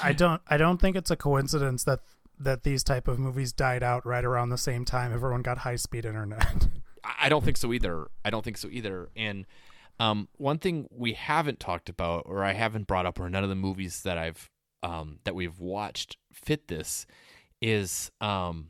[0.00, 1.98] I don't I don't think it's a coincidence that
[2.38, 5.76] that these type of movies died out right around the same time everyone got high
[5.76, 6.68] speed internet.
[7.04, 8.06] I I don't think so either.
[8.24, 9.08] I don't think so either.
[9.16, 9.44] And
[9.98, 13.48] um, one thing we haven't talked about, or I haven't brought up, or none of
[13.48, 14.48] the movies that I've
[14.84, 17.06] um, that we've watched fit this,
[17.60, 18.68] is um,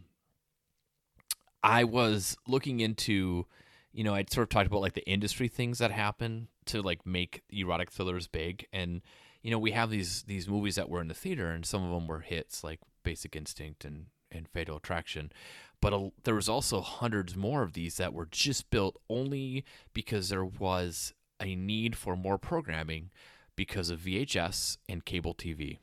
[1.63, 3.47] I was looking into,
[3.93, 7.07] you know, I'd sort of talked about like the industry things that happen to like
[7.07, 9.03] make erotic thrillers big, and
[9.43, 11.91] you know, we have these these movies that were in the theater, and some of
[11.91, 15.31] them were hits like Basic Instinct and and Fatal Attraction,
[15.81, 20.31] but a, there was also hundreds more of these that were just built only because
[20.31, 23.11] there was a need for more programming
[23.57, 25.79] because of VHS and cable TV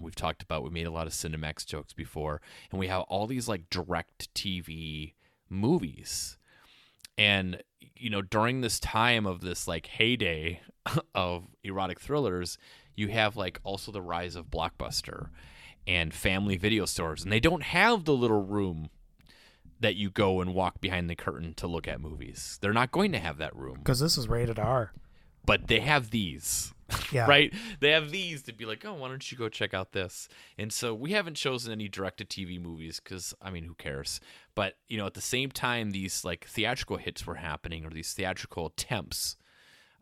[0.00, 2.40] we've talked about we made a lot of cinemax jokes before.
[2.70, 5.14] And we have all these like direct tv
[5.50, 6.36] movies.
[7.16, 7.62] And
[7.96, 10.60] you know during this time of this like heyday
[11.14, 12.58] of erotic thrillers
[12.94, 15.28] you have like also the rise of blockbuster
[15.86, 17.22] and family video stores.
[17.22, 18.90] And they don't have the little room
[19.80, 22.58] that you go and walk behind the curtain to look at movies.
[22.60, 23.78] They're not going to have that room.
[23.78, 24.92] Because this is rated R.
[25.46, 26.74] but they have these
[27.12, 27.26] Yeah.
[27.26, 27.52] right?
[27.80, 30.28] They have these to be like, oh, why don't you go check out this?
[30.58, 34.20] And so we haven't chosen any direct to TV movies because, I mean, who cares?
[34.54, 38.12] But, you know, at the same time, these like theatrical hits were happening or these
[38.12, 39.36] theatrical attempts,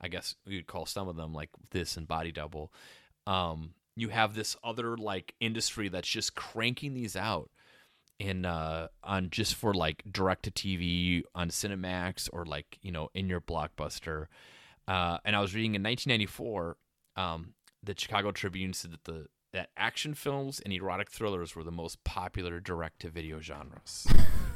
[0.00, 2.72] I guess we would call some of them like this and Body Double.
[3.26, 7.50] Um, you have this other like industry that's just cranking these out
[8.18, 13.10] in uh on just for like direct to TV on Cinemax or like you know
[13.14, 14.26] in your blockbuster.
[14.88, 16.76] Uh, and I was reading in 1994,
[17.16, 21.72] um, the Chicago Tribune said that the that action films and erotic thrillers were the
[21.72, 24.06] most popular direct to video genres.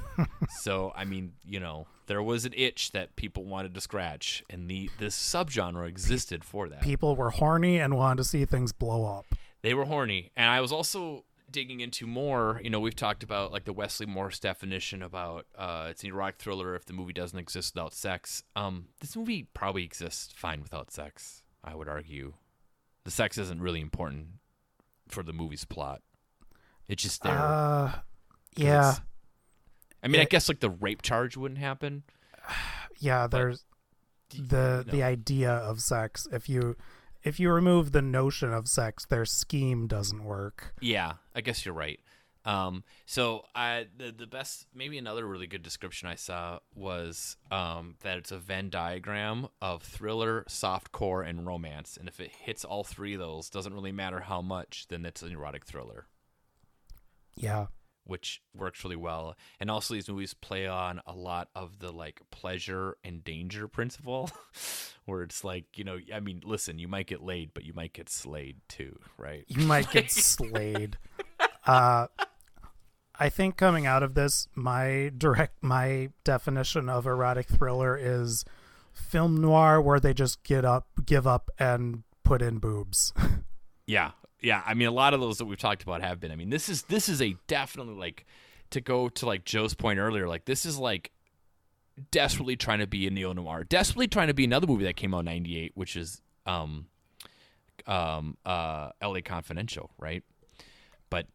[0.60, 4.68] so I mean, you know, there was an itch that people wanted to scratch, and
[4.68, 6.82] the this subgenre existed for that.
[6.82, 9.26] People were horny and wanted to see things blow up.
[9.62, 12.60] They were horny, and I was also digging into more.
[12.62, 16.38] You know, we've talked about like the Wesley Morris definition about uh, it's an erotic
[16.38, 18.42] thriller if the movie doesn't exist without sex.
[18.56, 21.42] Um, this movie probably exists fine without sex.
[21.62, 22.34] I would argue,
[23.04, 24.26] the sex isn't really important
[25.08, 26.02] for the movie's plot.
[26.88, 27.38] It's just there.
[27.38, 27.92] Uh,
[28.56, 28.96] yeah,
[30.02, 32.02] I mean, I guess like the rape charge wouldn't happen.
[32.98, 33.26] yeah.
[33.26, 33.64] There's
[34.30, 34.92] the no.
[34.92, 36.26] the idea of sex.
[36.32, 36.76] If you
[37.22, 40.74] if you remove the notion of sex, their scheme doesn't work.
[40.80, 42.00] Yeah, I guess you're right.
[42.46, 47.96] Um, so I the the best maybe another really good description I saw was um,
[48.00, 52.82] that it's a Venn diagram of thriller, softcore, and romance, and if it hits all
[52.82, 56.06] three of those, doesn't really matter how much, then it's an erotic thriller,
[57.36, 57.66] Yeah,
[58.04, 59.36] which works really well.
[59.58, 64.30] And also, these movies play on a lot of the like pleasure and danger principle,
[65.04, 67.92] where it's like you know, I mean, listen, you might get laid, but you might
[67.92, 69.44] get slayed too, right?
[69.48, 70.98] you might get slayed.
[71.66, 72.06] Uh,
[73.18, 78.46] I think coming out of this, my direct my definition of erotic thriller is
[78.92, 83.12] film noir where they just get up, give up, and put in boobs.
[83.86, 84.62] Yeah, yeah.
[84.66, 86.30] I mean, a lot of those that we've talked about have been.
[86.30, 88.26] I mean, this is this is a definitely like
[88.70, 90.28] to go to like Joe's point earlier.
[90.28, 91.10] Like this is like
[92.10, 95.14] desperately trying to be a neo noir, desperately trying to be another movie that came
[95.14, 96.86] out in '98, which is um
[97.86, 99.22] um uh L.A.
[99.22, 100.22] Confidential, right?
[101.10, 101.26] But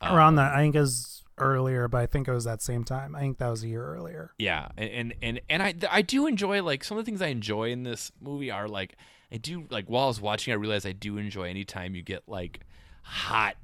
[0.00, 3.14] um, Around that, I think is earlier, but I think it was that same time.
[3.16, 4.32] I think that was a year earlier.
[4.38, 7.28] Yeah, and and and, and I I do enjoy like some of the things I
[7.28, 8.96] enjoy in this movie are like
[9.34, 12.22] I do like while I was watching I realized I do enjoy anytime you get
[12.28, 12.60] like
[13.02, 13.56] hot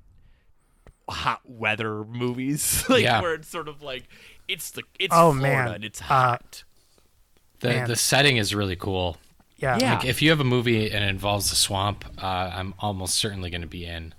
[1.08, 3.20] hot weather movies like Yeah.
[3.22, 4.04] where it's sort of like
[4.48, 5.74] it's the it's Oh, Florida man.
[5.76, 6.64] and it's Uh, hot.
[7.60, 7.88] The Man.
[7.88, 9.16] the setting is really cool.
[9.58, 9.94] Yeah, Yeah.
[9.96, 13.50] Like if you have a movie and it involves the swamp, uh, I'm almost certainly
[13.50, 14.14] going to be in.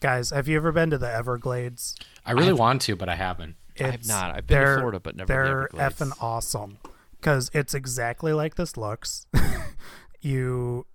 [0.00, 1.94] guys, have you ever been to the Everglades?
[2.26, 3.54] I really want to, but I haven't.
[3.80, 4.34] I have not.
[4.36, 5.94] I've been to they're- Florida, but never to They're Everglades.
[5.94, 6.78] effing awesome
[7.20, 9.26] because it's exactly like this looks.
[10.22, 10.86] you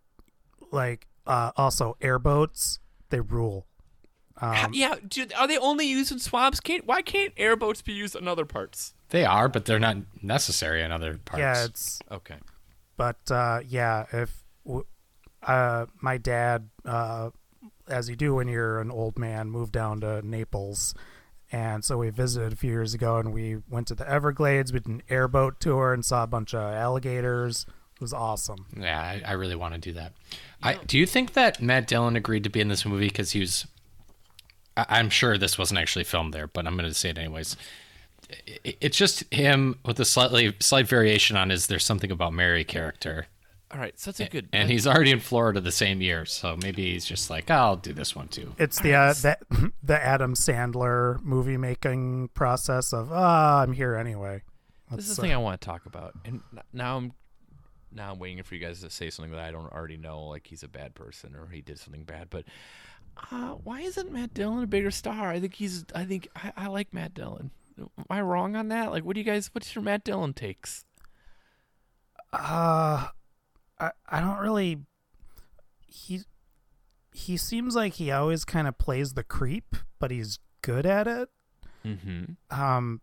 [0.71, 2.79] like uh, also airboats.
[3.09, 3.67] They rule.
[4.39, 6.59] Um, yeah, dude, are they only used in swamps?
[6.59, 8.93] Can't why can't airboats be used in other parts?
[9.09, 11.39] They are, but they're not necessary in other parts.
[11.39, 12.35] yeah, it's Okay.
[12.97, 14.43] but uh, yeah, if
[15.43, 17.29] uh, my dad, uh,
[17.87, 20.93] as you do when you're an old man, moved down to Naples,
[21.51, 24.73] and so we visited a few years ago, and we went to the Everglades.
[24.73, 27.65] We did an airboat tour and saw a bunch of alligators.
[27.97, 28.65] It was awesome.
[28.79, 30.13] Yeah, I, I really want to do that.
[30.61, 33.39] I, do you think that Matt Dillon agreed to be in this movie because he
[33.39, 33.65] was?
[34.75, 37.57] I, I'm sure this wasn't actually filmed there, but I'm going to say it anyways.
[38.63, 42.63] I- It's just him with a slightly slight variation on his "There's something about Mary"
[42.63, 43.27] character,
[43.71, 44.49] All right, so that's a good.
[44.53, 47.93] and he's already in Florida the same year, so maybe he's just like, "I'll do
[47.93, 53.61] this one too." It's the uh, the, the Adam Sandler movie making process of ah,
[53.63, 54.43] I'm here anyway.
[54.91, 56.41] This is Let's, the uh, thing I want to talk about, and
[56.73, 57.13] now I'm
[57.97, 60.47] now I'm waiting for you guys to say something that I don't already know, like
[60.47, 62.29] he's a bad person or he did something bad.
[62.29, 62.45] But
[63.31, 65.29] uh, why isn't Matt Dillon a bigger star?
[65.29, 65.85] I think he's.
[65.93, 67.51] I think I, I like Matt Dillon.
[67.79, 68.91] Am I wrong on that?
[68.91, 69.49] Like, what do you guys?
[69.53, 70.85] What's your Matt Dillon takes?
[72.31, 73.07] Uh,
[73.79, 74.79] I I don't really.
[75.87, 76.21] He
[77.13, 81.29] he seems like he always kind of plays the creep, but he's good at it.
[81.85, 82.61] Mm-hmm.
[82.61, 83.01] Um,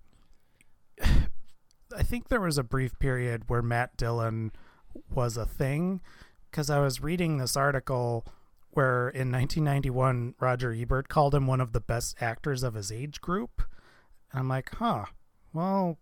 [1.03, 4.53] I think there was a brief period where Matt Dillon
[5.15, 6.01] was a thing
[6.51, 8.25] because I was reading this article
[8.71, 13.21] where in 1991 Roger Ebert called him one of the best actors of his age
[13.21, 13.63] group.
[14.33, 15.07] And I'm like, huh,
[15.53, 15.99] well,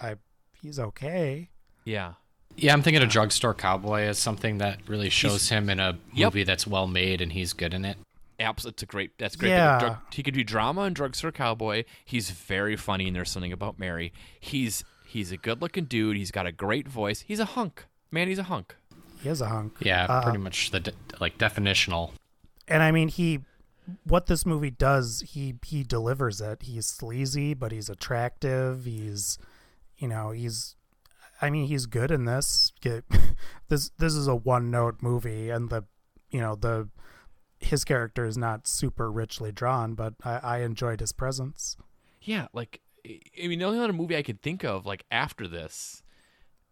[0.00, 0.16] I
[0.62, 1.50] he's okay.
[1.84, 2.14] Yeah.
[2.56, 6.32] Yeah, I'm thinking of Drugstore Cowboy as something that really shows him in a Yep.
[6.32, 7.98] movie that's well made and he's good in it.
[8.40, 9.16] Abs- it's a great.
[9.18, 9.50] That's great.
[9.50, 9.78] Yeah.
[9.78, 11.84] Drug, he could do drama and drugstore cowboy.
[12.04, 14.12] He's very funny, and there's something about Mary.
[14.40, 16.16] He's he's a good-looking dude.
[16.18, 17.20] He's got a great voice.
[17.22, 18.28] He's a hunk, man.
[18.28, 18.76] He's a hunk.
[19.22, 19.74] He is a hunk.
[19.80, 22.12] Yeah, Uh, pretty much the de- like definitional.
[22.68, 23.40] and I mean he
[24.04, 29.38] what this movie does he he delivers it he's sleazy but he's attractive he's
[29.96, 30.74] you know he's
[31.40, 33.04] I mean he's good in this Get,
[33.68, 35.84] this this is a one note movie and the
[36.32, 36.88] you know the
[37.60, 41.76] his character is not super richly drawn but I, I enjoyed his presence
[42.20, 45.46] Yeah, like I I mean, the only other movie I could think of like after
[45.46, 46.02] this,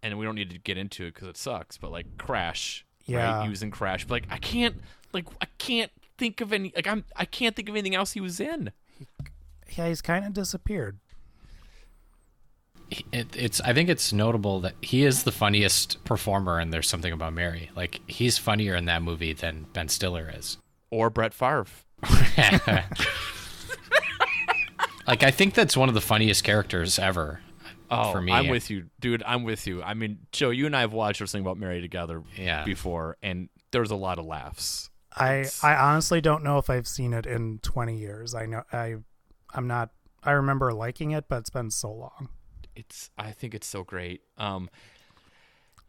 [0.05, 1.77] and we don't need to get into it because it sucks.
[1.79, 3.39] But like Crash, Yeah.
[3.39, 3.45] right?
[3.45, 4.05] he was in Crash.
[4.05, 4.77] But like I can't,
[5.13, 8.21] like I can't think of any, like I'm, I can't think of anything else he
[8.21, 8.71] was in.
[9.77, 10.99] yeah he's kind of disappeared
[13.13, 17.13] It, it's I think it's notable that he is the funniest performer and there's something
[17.13, 17.71] about Mary.
[17.75, 20.59] Like he's funnier in that movie than Ben Stiller is.
[20.91, 21.67] Or Brett Favre.
[25.07, 27.41] like I think that's one of the funniest characters ever.
[27.95, 28.33] Oh, for me.
[28.33, 29.23] I'm with you, dude.
[29.27, 29.83] I'm with you.
[29.83, 32.65] I mean, Joe, you and I have watched something about Mary together Yeah.
[32.65, 34.91] before, and there's a lot of laughs.
[35.17, 38.97] I I honestly don't know if I've seen it in 20 years I know I
[39.55, 39.91] I'm not
[40.25, 42.31] I remember liking it but it's been so long
[42.75, 44.23] It's, I think it's so great.
[44.39, 44.69] Um,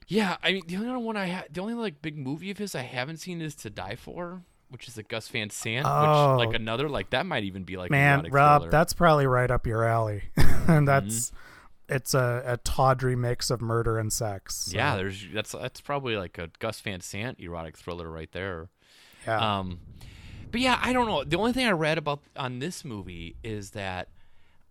[0.07, 2.75] yeah, I mean, the only one I ha- the only like big movie of his
[2.75, 6.37] I haven't seen is To Die For, which is a Gus Van Sant, Oh.
[6.37, 8.71] which like another like that might even be like Man, Rob, thriller.
[8.71, 10.23] that's probably right up your alley.
[10.67, 11.37] and that's Mm-hmm.
[11.89, 14.55] It's a, a tawdry mix of murder and sex.
[14.55, 14.95] so, yeah.
[14.95, 18.69] There's that's that's probably like a Gus Van Sant erotic thriller right there.
[19.25, 19.57] yeah.
[19.59, 19.79] Um,
[20.51, 21.23] but yeah, I don't know.
[21.23, 24.09] The only thing I read about on this movie is that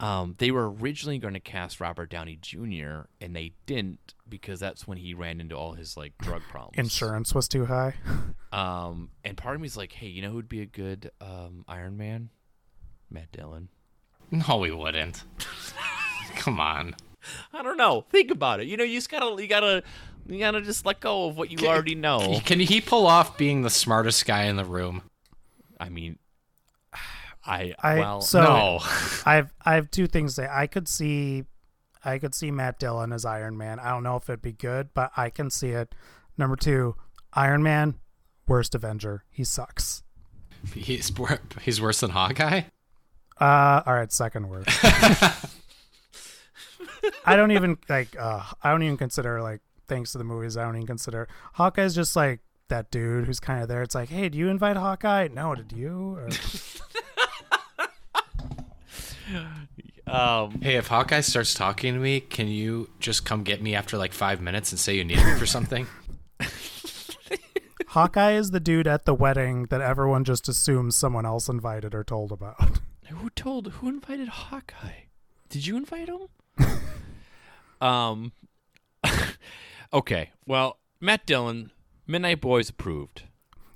[0.00, 3.02] um, they were originally going to cast Robert Downey Jr.
[3.20, 6.78] and they didn't because that's when he ran into all his like drug problems.
[6.78, 7.94] Insurance was too high.
[8.54, 11.64] Um, and part of me is like, hey, you know who'd be a good um,
[11.66, 12.28] Iron Man?
[13.10, 13.68] Matt Dillon.
[14.30, 15.24] No, we wouldn't.
[16.36, 16.94] Come on.
[17.52, 18.04] I don't know.
[18.10, 18.66] Think about it.
[18.66, 19.82] You know, you just gotta, you gotta,
[20.26, 22.40] you gotta just let go of what you already know.
[22.44, 25.02] Can he pull off being the smartest guy in the room?
[25.80, 26.18] I mean,
[27.46, 28.78] I, I well, so no.
[29.26, 30.48] I have I have two things to say.
[30.50, 31.44] I could see
[32.04, 33.78] I could see Matt Dillon as Iron Man.
[33.78, 35.94] I don't know if it'd be good, but I can see it.
[36.36, 36.96] Number two,
[37.32, 37.94] Iron Man,
[38.46, 39.24] worst Avenger.
[39.30, 40.02] He sucks.
[40.74, 41.12] He's
[41.62, 42.62] he's worse than Hawkeye.
[43.40, 44.68] Uh, all right, second word.
[47.24, 48.16] I don't even like.
[48.18, 50.56] Uh, I don't even consider like thanks to the movies.
[50.56, 53.82] I don't even consider Hawkeye's just like that dude who's kind of there.
[53.82, 55.28] It's like, hey, do you invite Hawkeye?
[55.32, 56.16] No, did you?
[56.16, 56.28] Or,
[60.12, 63.96] um, Hey, if Hawkeye starts talking to me, can you just come get me after
[63.96, 65.86] like five minutes and say you need me for something?
[67.88, 72.02] Hawkeye is the dude at the wedding that everyone just assumes someone else invited or
[72.02, 72.80] told about.
[73.08, 75.04] who told, who invited Hawkeye?
[75.48, 76.26] Did you invite him?
[77.80, 78.32] um,
[79.92, 80.30] okay.
[80.46, 81.70] Well, Matt Dillon,
[82.06, 83.24] Midnight Boys approved.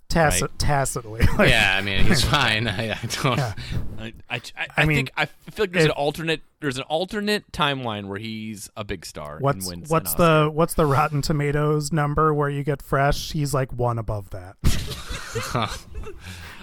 [0.08, 0.58] Tacit, Right.
[0.58, 1.26] Tacitly.
[1.38, 2.66] Like, yeah, I mean he's fine.
[2.66, 3.36] I, I don't.
[3.36, 3.52] Yeah.
[3.98, 4.40] I, I,
[4.76, 8.18] I, mean, think I feel like there's if- an alternate there's an alternate timeline where
[8.18, 12.48] he's a big star What's and wins what's the what's the Rotten Tomatoes number where
[12.48, 13.32] you get fresh?
[13.32, 14.56] He's like one above that.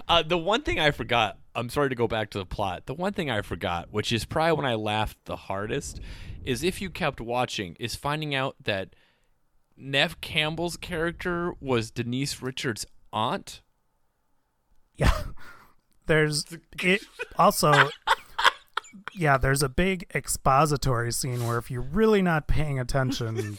[0.08, 2.94] Uh, the one thing I forgot I'm sorry to go back to the plot the
[2.94, 6.00] one thing I forgot which is probably when I laughed the hardest
[6.44, 8.94] is if you kept watching is finding out that
[9.76, 13.62] Neve Campbell's character was Denise Richards' aunt
[14.96, 15.12] Yeah.
[16.06, 16.44] There's
[16.82, 17.02] it
[17.36, 17.72] also
[19.14, 23.58] Yeah, there's a big expository scene where if you're really not paying attention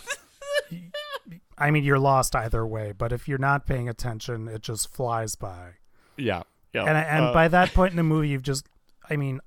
[1.57, 5.35] I mean you're lost either way, but if you're not paying attention it just flies
[5.35, 5.73] by.
[6.17, 6.43] Yeah
[6.73, 8.67] yeah And and Uh, by that point in the movie you've just
[9.09, 9.39] I mean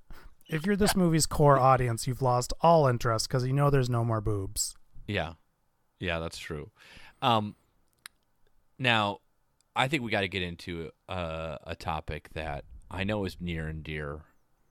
[0.49, 4.05] if you're this movie's core audience, you've lost all interest cuz you know there's no
[4.05, 4.75] more boobs.
[5.07, 5.35] Yeah,
[6.01, 6.71] yeah, that's true.
[7.23, 7.55] Um,
[8.79, 9.18] now,
[9.77, 13.68] I think we got to get into uh, a topic that I know is near
[13.68, 14.23] and dear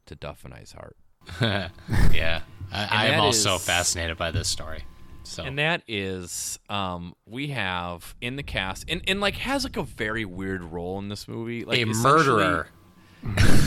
[0.07, 0.97] to Duff and I's heart.
[2.13, 2.41] yeah,
[2.71, 4.83] I, I am also is- fascinated by this story.
[5.29, 9.77] So And that is, um, we have in the cast, and, and like has like
[9.77, 11.63] a very weird role in this movie.
[11.65, 12.67] Like a essentially- murderer.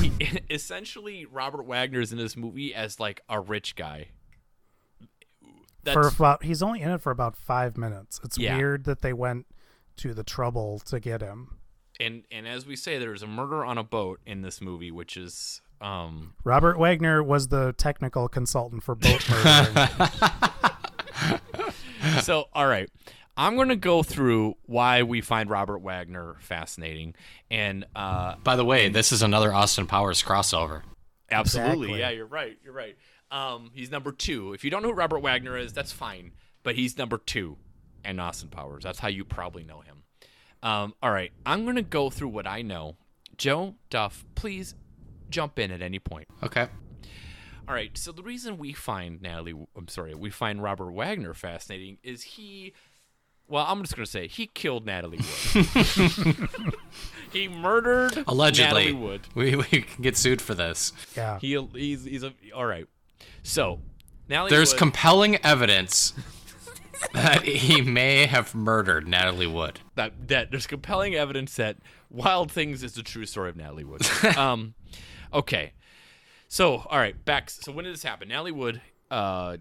[0.00, 0.12] he-
[0.50, 4.08] essentially, Robert Wagner's in this movie as like a rich guy.
[5.84, 8.20] for about he's only in it for about five minutes.
[8.24, 8.56] It's Yeah.
[8.56, 9.46] weird that they went
[9.98, 11.58] to the trouble to get him.
[12.00, 15.16] and and as we say, there's a murder on a boat in this movie, which
[15.16, 19.88] is um Robert Wagner was the technical consultant for boat murdering.
[22.22, 22.88] so all right.
[23.36, 27.14] I'm going to go through why we find robert wagner fascinating
[27.50, 30.82] and uh By the way, this is another Austin Powers crossover.
[31.30, 31.88] absolutely.
[31.88, 31.98] Exactly.
[32.00, 32.58] yeah you're right.
[32.62, 32.96] You're right.
[33.30, 34.52] Um he's number two.
[34.52, 37.56] If you don't know who robert wagner is that's fine but he's number two
[38.04, 38.84] in austin powers.
[38.84, 40.02] That's how you probably know him.
[40.62, 41.32] Um all right.
[41.46, 42.96] I'm going to go through what i know.
[43.38, 44.74] Joe duff please
[45.30, 46.28] jump in at any point.
[46.42, 46.68] Okay.
[47.68, 47.96] All right.
[47.96, 52.72] So the reason we find Natalie, I'm sorry, we find Robert Wagner fascinating is he.
[53.48, 55.18] Well, I'm just gonna say he killed Natalie
[55.54, 55.66] Wood.
[57.32, 59.20] he murdered Allegedly, Natalie Wood.
[59.34, 60.92] we we can get sued for this.
[61.16, 61.38] yeah.
[61.38, 62.86] He he's he's a all right.
[63.42, 63.80] So
[64.28, 66.14] Natalie There's Wood, compelling evidence
[67.12, 69.80] that he may have murdered Natalie Wood.
[69.96, 71.76] that that there's compelling evidence that
[72.10, 74.06] Wild Things is the true story of Natalie Wood.
[74.36, 74.74] um,
[75.32, 75.72] okay.
[76.52, 77.48] So all right, back.
[77.48, 78.28] So when did this happen?
[78.28, 79.56] Natalie Wood, uh,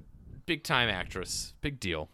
[0.45, 2.09] big time actress, big deal.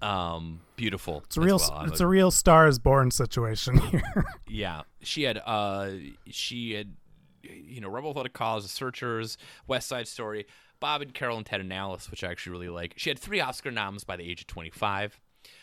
[0.00, 1.24] Um, beautiful.
[1.26, 1.82] It's a real well.
[1.86, 4.24] It's a real star is born situation here.
[4.46, 4.82] yeah.
[5.00, 5.88] She had uh,
[6.30, 6.94] she had
[7.42, 10.46] you know Rebel Without a Cause, The Searchers, West Side Story,
[10.78, 12.94] Bob and Carol and Ted and Alice, which I actually really like.
[12.96, 15.18] She had three Oscar noms by the age of 25.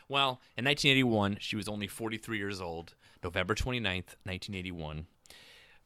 [0.10, 2.94] Well, in 1981, she was only 43 years old.
[3.24, 5.06] November 29th, 1981,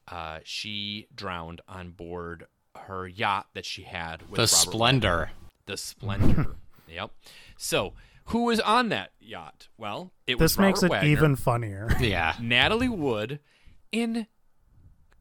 [0.07, 2.45] uh, she drowned on board
[2.75, 5.31] her yacht that she had with The Robert splendor.
[5.65, 6.55] the Splendor.
[6.89, 7.11] yep.
[7.57, 7.93] So,
[8.25, 9.67] who was on that yacht?
[9.77, 11.89] Well, it was this makes Robert it Wagner, even funnier.
[11.99, 12.35] Yeah.
[12.41, 13.39] Natalie Wood,
[13.91, 14.27] in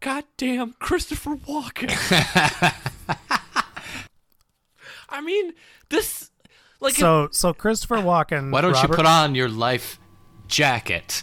[0.00, 1.90] goddamn Christopher Walken.
[5.08, 5.52] I mean,
[5.90, 6.30] this
[6.80, 8.50] like So so Christopher Walken.
[8.50, 9.98] Why don't Robert, you put on your life
[10.48, 11.22] jacket?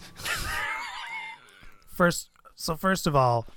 [1.93, 2.30] first?
[2.62, 3.47] So first of all,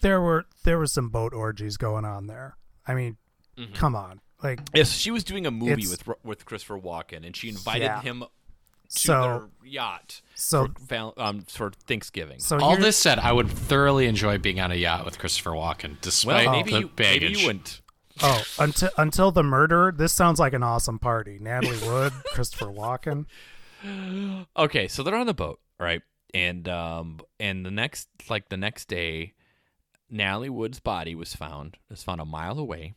[0.00, 2.56] there were there was some boat orgies going on there.
[2.86, 3.16] I mean,
[3.56, 3.72] Mm-hmm.
[3.74, 7.36] come on, like yes, she was doing a movie with Ro- with Christopher Walken, and
[7.36, 8.00] she invited Yeah.
[8.02, 8.28] him to
[8.88, 9.20] so
[9.62, 12.40] their yacht so for, um, for Thanksgiving.
[12.40, 15.90] so All this said, I would thoroughly enjoy being on a yacht with Christopher Walken,
[15.90, 17.38] well, despite maybe the you maybe baggage.
[17.42, 17.80] you wouldn't.
[18.22, 21.38] Oh, until until the murder, this sounds like an awesome party.
[21.40, 23.26] Natalie Wood, Christopher Walken.
[24.56, 26.02] Okay, so they're on the boat, right?
[26.34, 29.32] And um and the next like the next day,
[30.10, 31.78] Natalie Wood's body was found.
[31.88, 32.94] It was found a mile away.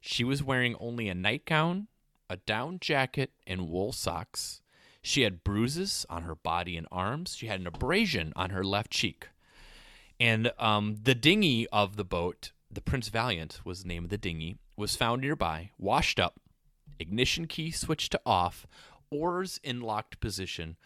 [0.00, 1.88] She was wearing only a nightgown,
[2.30, 4.60] a down jacket, and wool socks.
[5.02, 7.36] She had bruises on her body and arms.
[7.36, 9.28] She had an abrasion on her left cheek.
[10.18, 14.18] And um, the dinghy of the boat, the Prince Valiant was the name of the
[14.18, 16.40] dinghy, was found nearby, washed up,
[16.98, 18.66] ignition key switched to off,
[19.10, 20.76] oars in locked position.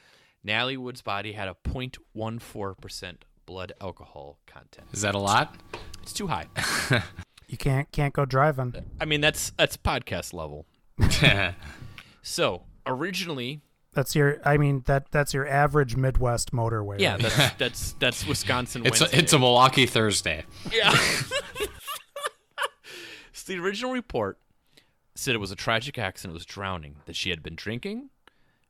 [0.47, 4.87] Natalie Wood's body had a 0.14% blood alcohol content.
[4.93, 5.55] Is that a lot?
[6.03, 6.47] It's too high.
[7.49, 8.75] You can't can't go driving.
[9.01, 10.67] I mean, that's that's podcast level.
[12.23, 13.61] So originally,
[13.95, 14.41] That's your.
[14.45, 16.99] I mean that that's your average Midwest motorway.
[16.99, 17.23] yeah, right?
[17.23, 18.85] that's that's that's Wisconsin.
[18.85, 20.43] It's a, it's a Milwaukee Thursday.
[20.73, 20.91] Yeah.
[23.33, 24.41] so the original report
[25.15, 26.33] said it was a tragic accident.
[26.33, 26.97] It was drowning.
[27.05, 28.11] That she had been drinking.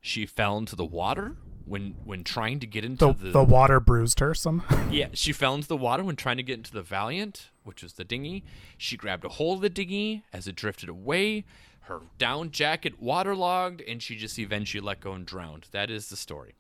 [0.03, 1.37] She fell into the water
[1.67, 4.89] when when trying to get into the the, the water bruised her somehow.
[4.91, 5.09] yeah.
[5.13, 8.05] She fell into the water when trying to get into the Valiant, which was the
[8.05, 8.45] dinghy.
[8.79, 11.45] She grabbed a hold of the dinghy as it drifted away.
[11.83, 15.67] Her down jacket waterlogged, and she just eventually let go and drowned.
[15.71, 16.55] That is the story.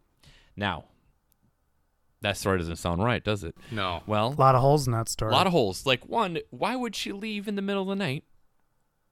[0.56, 0.84] Now,
[2.20, 3.56] that story doesn't sound right, does it?
[3.72, 4.02] No.
[4.06, 5.30] Well, A lot of holes in that story.
[5.32, 5.84] a lot of holes.
[5.84, 8.22] Like one, why would she leave in the middle of the night?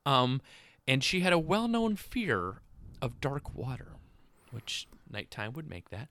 [0.06, 0.40] Um,
[0.86, 2.60] and she had a well-known fear
[3.02, 3.92] of dark water,
[4.52, 6.08] which nighttime would make that.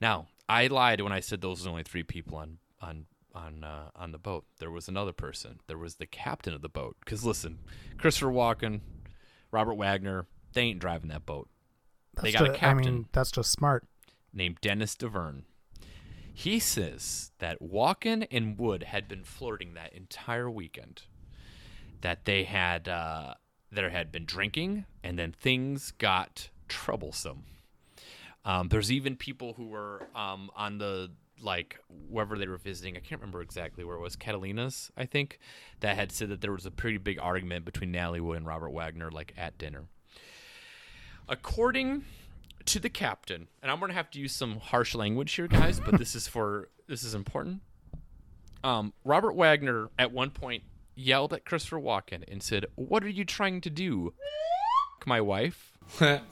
[0.00, 3.90] Now, I lied when I said those was only three people on on on uh,
[3.96, 4.44] on the boat.
[4.58, 5.58] There was another person.
[5.66, 6.96] There was the captain of the boat.
[7.00, 7.58] Because listen,
[7.98, 8.80] Christopher Walken,
[9.50, 11.48] Robert Wagner, they ain't driving that boat.
[12.22, 13.86] they That's got a captain I mean, that's just smart.
[14.32, 15.42] named Dennis Davern.
[16.34, 21.02] He says that Walken and Wood had been flirting that entire weekend.
[22.00, 23.34] That they had uh,
[23.70, 27.44] there had been drinking, and then things got troublesome.
[28.44, 31.78] Um, there's even people who were um, on the like
[32.08, 32.96] wherever they were visiting.
[32.96, 34.16] I can't remember exactly where it was.
[34.16, 35.38] Catalina's, I think,
[35.80, 38.70] that had said that there was a pretty big argument between Natalie Wood and Robert
[38.70, 39.84] Wagner, like at dinner.
[41.28, 42.04] According
[42.66, 45.98] to the captain, and I'm gonna have to use some harsh language here, guys, but
[45.98, 47.60] this is for this is important.
[48.64, 50.62] Um, Robert Wagner at one point
[50.94, 54.14] yelled at Christopher Walken and said, "What are you trying to do,
[55.06, 55.72] my wife?"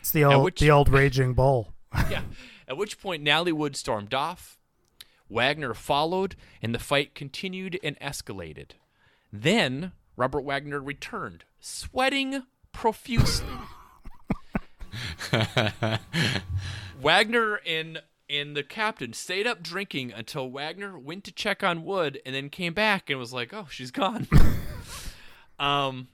[0.00, 1.74] It's the old which- the old raging bull.
[2.10, 2.22] yeah.
[2.66, 4.58] At which point Natalie Wood stormed off.
[5.28, 8.72] Wagner followed, and the fight continued and escalated.
[9.32, 12.42] Then Robert Wagner returned, sweating
[12.72, 13.46] profusely.
[17.00, 22.20] Wagner and and the captain stayed up drinking until Wagner went to check on Wood
[22.24, 24.28] and then came back and was like, "Oh, she's gone."
[25.58, 26.08] um,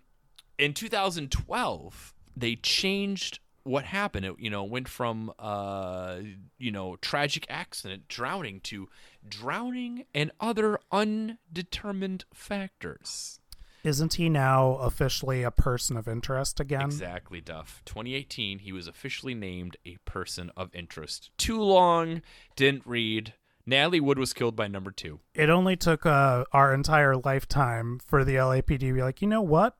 [0.58, 4.24] in 2012, they changed what happened.
[4.24, 6.18] It you know went from uh
[6.58, 8.88] you know tragic accident, drowning to
[9.28, 13.40] drowning and other undetermined factors.
[13.84, 16.82] Isn't he now officially a person of interest again?
[16.86, 17.82] Exactly, Duff.
[17.84, 21.30] 2018, he was officially named a person of interest.
[21.38, 22.22] Too long,
[22.56, 23.34] didn't read.
[23.64, 25.20] Natalie Wood was killed by number two.
[25.34, 29.42] It only took uh, our entire lifetime for the LAPD to be like, you know
[29.42, 29.76] what?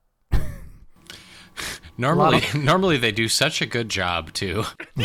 [1.97, 4.63] Normally, normally they do such a good job too.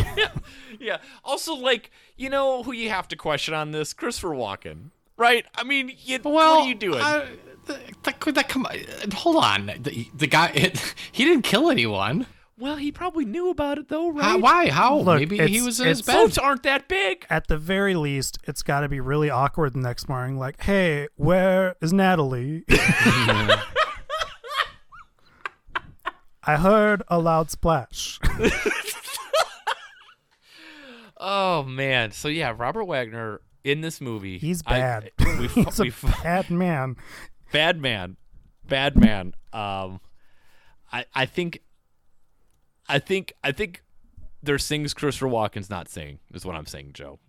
[0.81, 0.97] Yeah.
[1.25, 3.93] Also, like, you know who you have to question on this?
[3.93, 4.91] Christopher Walken.
[5.17, 5.47] Right?
[5.55, 7.01] I mean, you, what are you doing?
[7.01, 7.29] I-
[7.67, 8.77] the, the, the, come on,
[9.15, 9.67] hold on.
[9.79, 12.27] The, the guy, it, he didn't kill anyone.
[12.59, 14.25] well, he probably knew about it, though, right?
[14.25, 14.71] How, why?
[14.71, 14.99] How?
[14.99, 16.21] Look, Maybe he was in his it's- bed.
[16.21, 17.25] Boats aren't that big.
[17.31, 20.37] At the very least, it's got to be really awkward the next morning.
[20.37, 22.65] Like, hey, where is Natalie?
[26.45, 28.19] I heard a loud splash.
[31.25, 32.11] Oh, man.
[32.11, 34.39] So, yeah, Robert Wagner in this movie.
[34.39, 35.11] He's I- bad.
[35.39, 36.97] we, fu- He's a we, bad man.
[37.53, 38.17] bad man,
[38.67, 39.35] bad man.
[39.53, 40.01] Um,
[40.93, 41.61] I I think,
[42.89, 43.85] I think I think
[44.43, 47.21] there's things Christopher Walken's not saying is what I'm saying, Joe.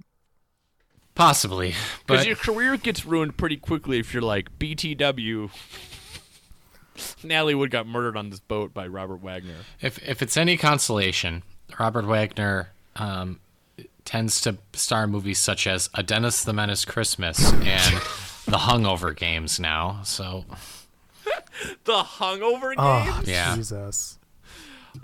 [1.14, 1.76] Possibly,
[2.07, 5.51] Because but your career gets ruined pretty quickly if you're like BTW.
[7.24, 9.56] Natalie Wood got murdered on this boat by Robert Wagner.
[9.82, 11.44] if if it's any consolation,
[11.80, 13.39] Robert Wagner um,
[14.06, 18.02] tends to star movies such as A Dennis the Menace Christmas and
[18.46, 20.02] The Hungover Games now.
[20.04, 20.46] So
[21.86, 22.78] The Hungover game.
[22.80, 23.56] Oh, Yeah.
[23.56, 24.20] Jesus.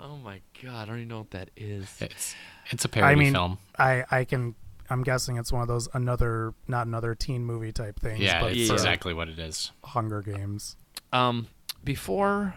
[0.00, 1.88] Oh my god, I don't even know what that is.
[2.00, 2.34] it's
[2.70, 3.58] it's a parody I mean, film.
[3.76, 4.54] I, I can.
[4.88, 8.20] I'm guessing it's one of those another, not another teen movie type things.
[8.20, 9.72] Yeah, but it's for exactly what it is.
[9.84, 10.76] Hunger Games.
[11.12, 11.48] Um,
[11.84, 12.54] before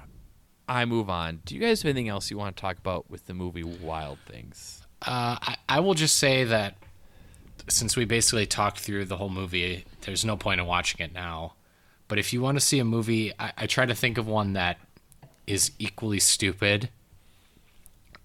[0.68, 3.26] I move on, do you guys have anything else you want to talk about with
[3.28, 4.86] the movie Wild Things?
[5.02, 6.76] Uh, I, I will just say that
[7.68, 11.54] since we basically talked through the whole movie, there's no point in watching it now.
[12.08, 14.54] But if you want to see a movie, I, I try to think of one
[14.54, 14.78] that
[15.48, 16.90] is equally stupid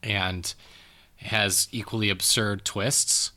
[0.03, 0.53] and
[1.17, 3.33] has equally absurd twists.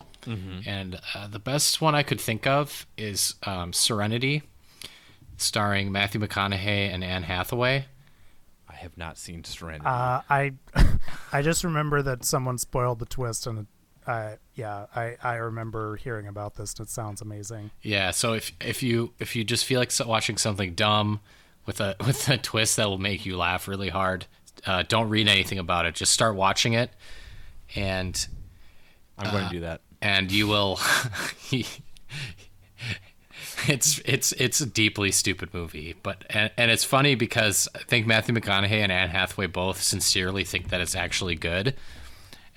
[0.68, 4.44] And uh, the best one I could think of is um, Serenity,
[5.42, 7.86] starring Matthew McConaughey and Anne Hathaway.
[8.70, 9.86] I have not seen Serenity.
[9.86, 10.54] Uh, I,
[11.34, 13.68] I just remember that someone spoiled the twist, and
[14.08, 16.74] uh, yeah, I, I remember hearing about this.
[16.76, 17.72] And it sounds amazing.
[17.82, 21.20] Yeah, so if if you if you just feel like watching something dumb
[21.66, 24.26] with a with a twist that will make you laugh really hard,
[24.66, 25.94] uh, don't read anything about it.
[25.96, 26.92] Just start watching it,
[27.76, 28.28] and
[29.18, 29.82] I'm going to do that.
[30.02, 30.80] and you will.
[33.68, 38.08] it's it's it's a deeply stupid movie, but and, and it's funny because I think
[38.08, 41.76] Matthew McConaughey and Anne Hathaway both sincerely think that it's actually good,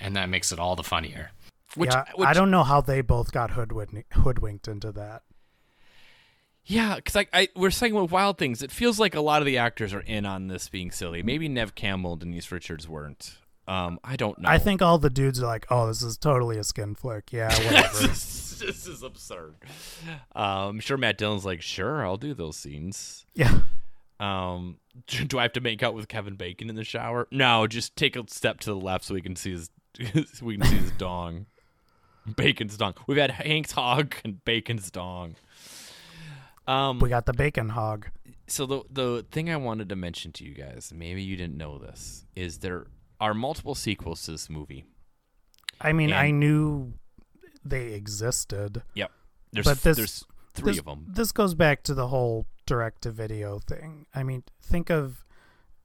[0.00, 1.30] and that makes it all the funnier.
[1.76, 5.22] Which, yeah, which, I don't know how they both got hoodwink- hoodwinked into that.
[6.66, 9.46] Yeah, because I, I we're saying with Wild Things, it feels like a lot of
[9.46, 11.22] the actors are in on this being silly.
[11.22, 13.38] Maybe Neve Campbell and Denise Richards weren't.
[13.66, 14.48] Um, I don't know.
[14.48, 17.48] I think all the dudes are like, "Oh, this is totally a skin flick." Yeah,
[17.64, 18.06] whatever.
[18.08, 19.54] this, this is absurd.
[20.34, 23.24] Um, I'm sure Matt Dillon's like, sure, I'll do those scenes.
[23.34, 23.60] yeah.
[24.20, 27.26] Um, do I have to make out with Kevin Bacon in the shower?
[27.30, 29.70] No, just take a step to the left so we can see his
[30.32, 31.46] so we can see his dong.
[32.36, 32.94] Bacon's dong.
[33.06, 35.36] We've had Hank's hog and Bacon's dong.
[36.66, 38.06] Um, We got the bacon hog.
[38.46, 41.78] so the the thing I wanted to mention to you guys, maybe you didn't know
[41.78, 42.86] this, is there
[43.20, 44.84] are multiple sequels to this movie.
[45.80, 46.94] I mean, I knew
[47.64, 48.82] they existed.
[48.94, 49.10] Yep.
[49.52, 51.06] There's But this- there's three this, of them.
[51.08, 54.06] This goes back to the whole direct to video thing.
[54.14, 55.24] I mean, think of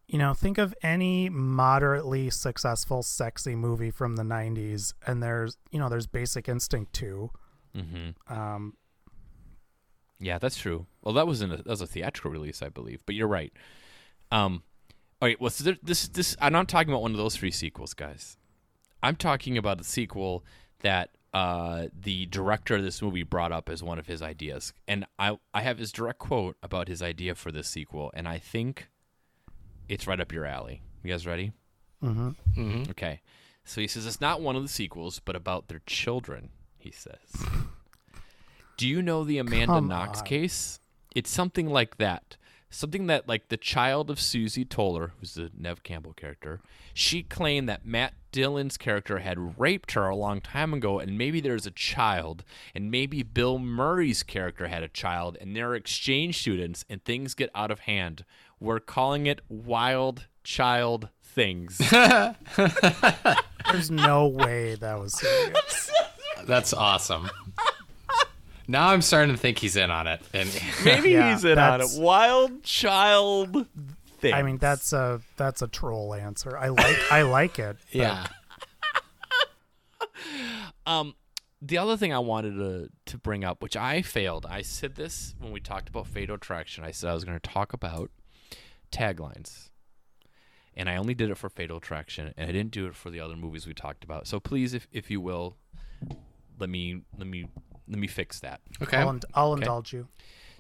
[0.07, 5.77] you know, think of any moderately successful sexy movie from the 90s and there's, you
[5.77, 7.29] know, there's Basic Instinct 2.
[7.75, 8.33] Mm-hmm.
[8.33, 8.73] Um,
[10.19, 10.87] Yeah, that's true.
[11.03, 13.03] Well, that was in a, that was a theatrical release, I believe.
[13.05, 13.53] But you're right.
[14.31, 14.63] Um,
[15.21, 15.39] all right.
[15.39, 18.37] Well, so there, this this I'm not talking about one of those three sequels, guys.
[19.03, 20.43] I'm talking about a sequel
[20.81, 25.05] that uh, the director of this movie brought up as one of his ideas, and
[25.17, 28.89] I I have his direct quote about his idea for this sequel, and I think
[29.87, 30.81] it's right up your alley.
[31.03, 31.51] You guys ready?
[32.03, 32.35] mhm.
[32.57, 32.91] Mm-hmm.
[32.91, 33.21] Okay.
[33.65, 37.19] So he says it's not one of the sequels, but about their children, he says.
[38.77, 40.25] Do you know the Amanda Come Knox on.
[40.25, 40.79] case?
[41.13, 42.37] It's something like that.
[42.71, 46.61] Something that, like, the child of Susie Toller, who's the Neve Campbell character,
[46.93, 51.41] she claimed that Matt Dillon's character had raped her a long time ago, and maybe
[51.41, 52.43] there's a child,
[52.75, 57.49] and maybe Bill Murray's character had a child, and they're exchange students, and things get
[57.55, 58.23] out of hand.
[58.59, 61.77] We're calling it Wild Child Things.
[63.71, 65.91] There's no way that was serious.
[66.45, 67.29] That's awesome.
[68.69, 70.47] now I'm starting to think he's in on it, and
[70.85, 71.87] Maybe Yeah, he's in on it.
[71.95, 73.65] Wild child
[74.19, 74.33] thing.
[74.33, 76.55] I mean, that's a that's a troll answer.
[76.55, 77.77] I like I like it.
[77.91, 78.27] but yeah,
[80.85, 81.15] um
[81.61, 84.45] the other thing I wanted to to bring up, which I failed.
[84.47, 86.83] I said this when we talked about Fatal Attraction.
[86.83, 88.11] I said I was going to talk about
[88.91, 89.69] taglines.
[90.75, 93.19] And I only did it for Fatal Attraction, and I didn't do it for the
[93.19, 94.27] other movies we talked about.
[94.27, 95.57] So please, if, if you will,
[96.57, 97.47] let me let me
[97.89, 98.61] let me fix that.
[98.81, 98.97] okay.
[98.97, 100.07] I'll, ind- I'll indulge you.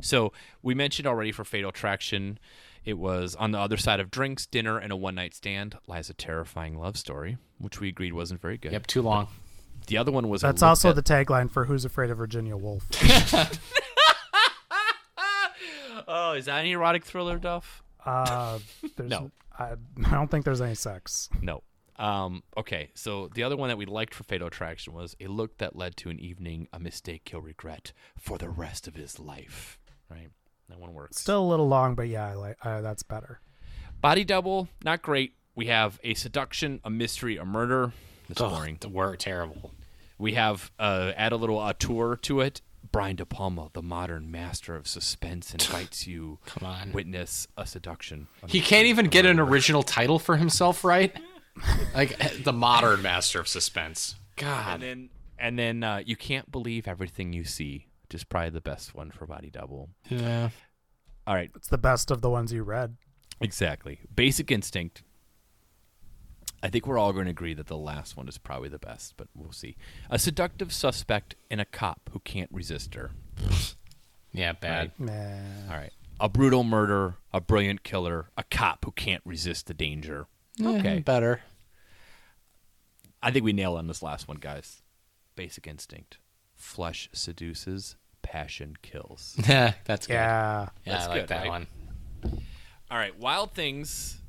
[0.01, 2.39] So we mentioned already for Fatal Attraction,
[2.85, 6.09] it was on the other side of drinks, dinner, and a one night stand lies
[6.09, 8.71] a terrifying love story, which we agreed wasn't very good.
[8.71, 9.27] Yep, too long.
[9.87, 12.87] The other one was That's also at- the tagline for Who's Afraid of Virginia Woolf.
[16.11, 17.83] Oh, is that any erotic thriller, Duff?
[18.03, 18.59] Uh,
[18.95, 19.31] there's, No.
[19.57, 19.73] I,
[20.05, 21.29] I don't think there's any sex.
[21.41, 21.61] No.
[21.99, 25.57] Um, okay, so the other one that we liked for Fatal Attraction was a look
[25.57, 29.77] that led to an evening, a mistake he'll regret for the rest of his life.
[30.09, 30.29] Right?
[30.69, 31.19] That one works.
[31.19, 33.41] Still a little long, but yeah, I like uh, that's better.
[34.01, 35.33] Body double, not great.
[35.55, 37.91] We have a seduction, a mystery, a murder.
[38.29, 38.77] It's Ugh, boring.
[38.79, 39.71] the word terrible.
[40.17, 42.61] We have uh, add a little tour to it.
[42.91, 46.91] Brian De Palma, the modern master of suspense, invites you Come on.
[46.91, 48.27] witness a seduction.
[48.41, 51.15] a He can't even get an original title for himself, right?
[51.93, 54.15] Like the modern master of suspense.
[54.37, 54.81] And God.
[54.81, 57.87] then and then uh, you can't believe everything you see.
[58.03, 59.89] Which is probably the best one for body double.
[60.09, 60.49] Yeah.
[61.27, 62.97] All right, It's the best of the ones you read.
[63.39, 63.99] exactly.
[64.15, 65.03] Basic instinct.
[66.63, 69.13] I think we're all going to agree that the last one is probably the best,
[69.15, 69.77] but we'll see.
[70.09, 73.11] A seductive suspect and a cop who can't resist her.
[74.33, 74.91] Yeah, bad.
[74.97, 75.11] Nah.
[75.69, 75.93] All right.
[76.19, 80.25] A brutal murder, a brilliant killer, a cop who can't resist the danger.
[80.61, 80.99] Okay.
[80.99, 81.41] better.
[83.21, 84.81] I think we nailed on this last one, guys.
[85.35, 86.17] Basic instinct.
[86.55, 89.35] Flesh seduces, passion kills.
[89.47, 90.13] Yeah, that's good.
[90.13, 90.69] Yeah.
[90.85, 91.49] Yeah, That's I like good, that right?
[91.49, 91.67] one.
[92.91, 94.21] All right, Wild Things.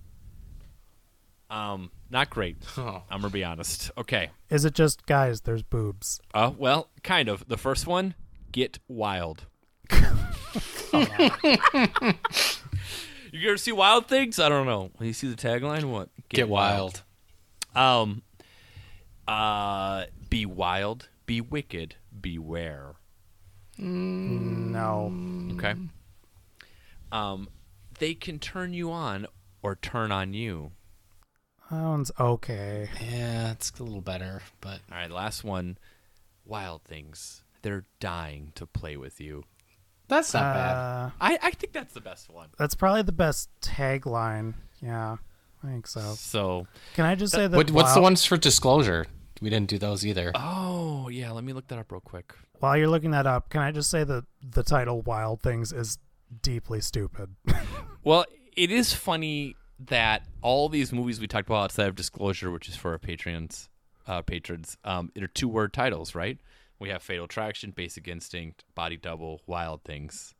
[1.50, 2.56] Um, not great.
[2.78, 3.02] Oh.
[3.10, 3.90] I'm gonna be honest.
[3.98, 4.30] Okay.
[4.50, 5.40] Is it just guys?
[5.42, 6.20] There's boobs.
[6.32, 7.46] Uh, well, kind of.
[7.48, 8.14] The first one,
[8.52, 9.46] get wild.
[13.32, 14.38] you ever see Wild Things?
[14.38, 14.90] I don't know.
[14.96, 16.08] When you see the tagline, what?
[16.28, 17.02] Get wild.
[17.74, 18.22] Um,
[19.28, 22.94] uh, be wild, be wicked, beware.
[23.78, 25.12] No.
[25.52, 25.74] Okay.
[27.12, 27.48] Um,
[27.98, 29.26] they can turn you on
[29.62, 30.72] or turn on you.
[31.70, 32.88] That one's okay.
[33.00, 35.78] Yeah, it's a little better, but All right, last one.
[36.44, 37.44] Wild things.
[37.62, 39.44] They're dying to play with you.
[40.10, 40.74] That's not bad.
[40.76, 42.48] Uh, I, I think that's the best one.
[42.58, 44.54] that's probably the best tagline.
[44.82, 45.16] Yeah,
[45.62, 46.00] I think so.
[46.16, 47.56] So, Can I just say that?
[47.56, 49.06] What, what's the ones for disclosure?
[49.40, 50.32] We didn't do those either.
[50.34, 52.34] oh yeah, let me look that up real quick.
[52.58, 55.96] While you're looking that up, can I just say that the title "Wild Things" is
[56.42, 57.34] deeply stupid?
[58.02, 58.24] Well,
[58.56, 62.74] it is funny that all these movies we talked about outside of Disclosure, which is
[62.76, 63.68] for our patrons,
[64.06, 66.38] uh, patrons, um, they're two word titles, right?
[66.80, 70.34] We have Fatal Attraction, Basic Instinct, Body Double, Wild Things.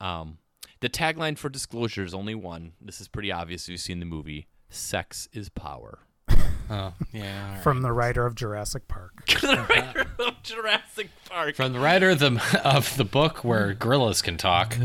[0.00, 0.38] Um,
[0.80, 2.72] the tagline for Disclosure is only one.
[2.80, 4.46] This is pretty obvious if you've seen the movie.
[4.70, 6.00] Sex is power.
[6.70, 7.46] Oh, yeah.
[7.46, 7.62] all right.
[7.62, 9.24] From the writer of Jurassic Park.
[9.40, 11.54] the writer of Jurassic Park.
[11.56, 14.76] From the writer of the of the book where gorillas can talk.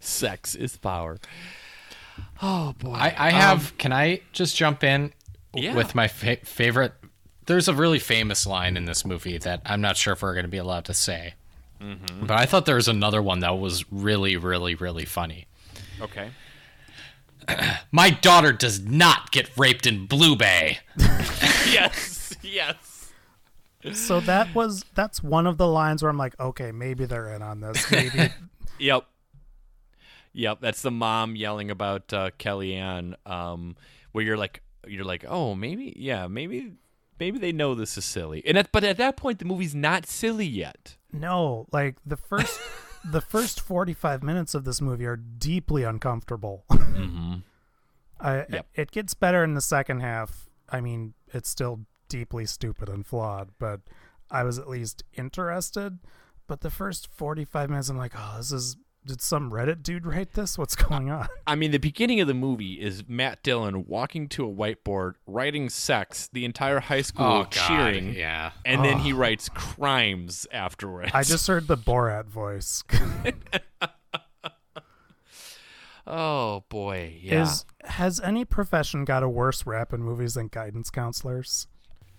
[0.00, 1.18] Sex is power.
[2.42, 2.90] Oh boy.
[2.94, 3.78] I, I have.
[3.78, 5.12] can I just jump in
[5.54, 5.76] Yeah.
[5.76, 6.92] with my fa- favorite?
[7.46, 10.44] There's a really famous line in this movie that I'm not sure if we're going
[10.44, 11.34] to be allowed to say,
[12.20, 15.46] but I thought there was another one that was really, really, really funny.
[16.00, 16.30] okay.
[17.90, 20.78] My daughter does not get raped in Blue Bay.
[20.96, 22.34] yes.
[22.40, 23.10] Yes.
[23.94, 27.42] so that was that's one of the lines where I'm like, okay, maybe they're in
[27.42, 27.90] on this.
[27.90, 28.30] Maybe
[28.78, 29.06] Yep.
[30.34, 33.76] Yep, that's the mom yelling about uh, Kellyanne, um,
[34.12, 36.72] where you're like, you're like, oh, maybe, yeah, maybe,
[37.22, 40.06] maybe they know this is silly, and at, but at that point, the movie's not
[40.06, 40.96] silly yet.
[41.12, 42.58] no, like the first
[43.04, 46.64] the first 45 minutes of this movie are deeply uncomfortable.
[46.92, 47.36] Mm-hmm.
[48.20, 48.66] I, Yep.
[48.74, 50.50] It gets better in the second half.
[50.68, 53.80] I mean, it's still deeply stupid and flawed, but
[54.30, 55.98] I was at least interested.
[56.46, 58.76] But the first 45 minutes, I'm like, oh, this is.
[59.04, 60.56] Did some Reddit dude write this?
[60.56, 61.26] What's going on?
[61.46, 65.68] I mean, the beginning of the movie is Matt Dillon walking to a whiteboard, writing
[65.70, 67.50] sex, the entire high school Oh, God.
[67.50, 68.52] cheering, Yeah.
[68.64, 71.10] and then he writes crimes afterwards.
[71.14, 72.84] I just heard the Borat voice.
[76.06, 77.42] oh boy, yeah.
[77.42, 81.66] Is has any profession got a worse rap in movies than guidance counselors?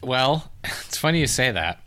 [0.01, 1.81] Well, it's funny you say that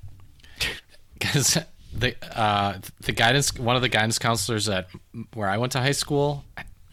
[1.12, 1.58] because
[1.98, 4.88] the uh, the guidance one of the guidance counselors at
[5.34, 6.44] where I went to high school.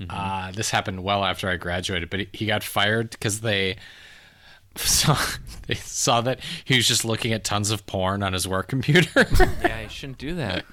[0.10, 3.78] Uh, this happened well after I graduated, but he, he got fired because they
[4.76, 5.18] saw
[5.68, 9.10] they saw that he was just looking at tons of porn on his work computer.
[9.62, 10.66] yeah, you shouldn't do that.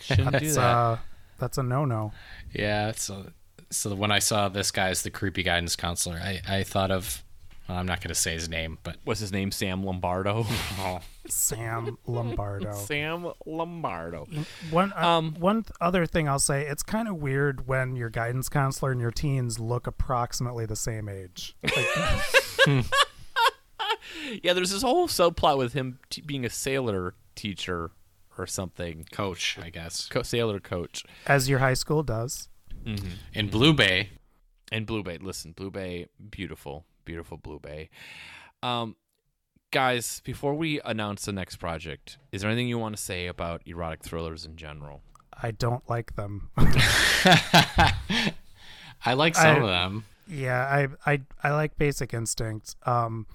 [0.00, 0.62] Shouldn't do That's that.
[0.62, 0.96] uh,
[1.38, 2.12] that's a no no.
[2.52, 3.26] yeah, so
[3.70, 7.22] so when I saw this guy as the creepy guidance counselor, I I thought of
[7.68, 9.50] well, I'm not going to say his name, but What's his name?
[9.52, 10.44] Sam Lombardo.
[10.78, 12.72] oh, Sam Lombardo.
[12.86, 14.26] Sam Lombardo.
[14.70, 18.10] One uh, Um, one th- other thing I'll say, it's kind of weird when your
[18.10, 21.54] guidance counselor and your teens look approximately the same age.
[21.62, 22.84] Like,
[24.42, 27.90] Yeah, there's this whole subplot with him t- being a sailor teacher
[28.38, 30.08] or something, coach, I guess.
[30.08, 31.04] Co- sailor coach.
[31.26, 32.48] as your high school does.
[33.34, 34.10] In Blue Bay,
[34.72, 37.90] In Blue Bay, listen, Blue Bay, beautiful, beautiful Blue Bay.
[38.62, 38.96] Um,
[39.70, 43.62] guys, before we announce the next project, is there anything you want to say about
[43.66, 45.02] erotic thrillers in general?
[45.42, 46.50] I don't like them.
[46.56, 48.34] I
[49.14, 50.04] like some I- of them.
[50.28, 52.76] yeah, I I I like Basic Instinct.
[52.86, 53.26] Um,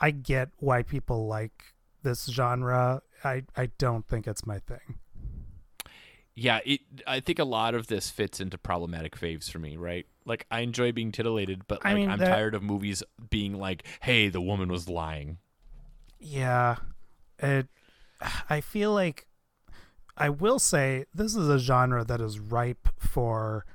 [0.00, 3.02] I get why people like this genre.
[3.24, 4.98] I I don't think it's my thing.
[6.36, 10.04] Yeah, it, I think a lot of this fits into problematic faves for me, right?
[10.26, 13.54] Like, I enjoy being titillated, but I like, mean, I'm that- tired of movies being
[13.54, 15.38] like, "Hey, the woman was lying."
[16.18, 16.76] Yeah,
[17.38, 17.68] it.
[18.48, 19.26] I feel like
[20.16, 23.66] I will say this is a genre that is ripe for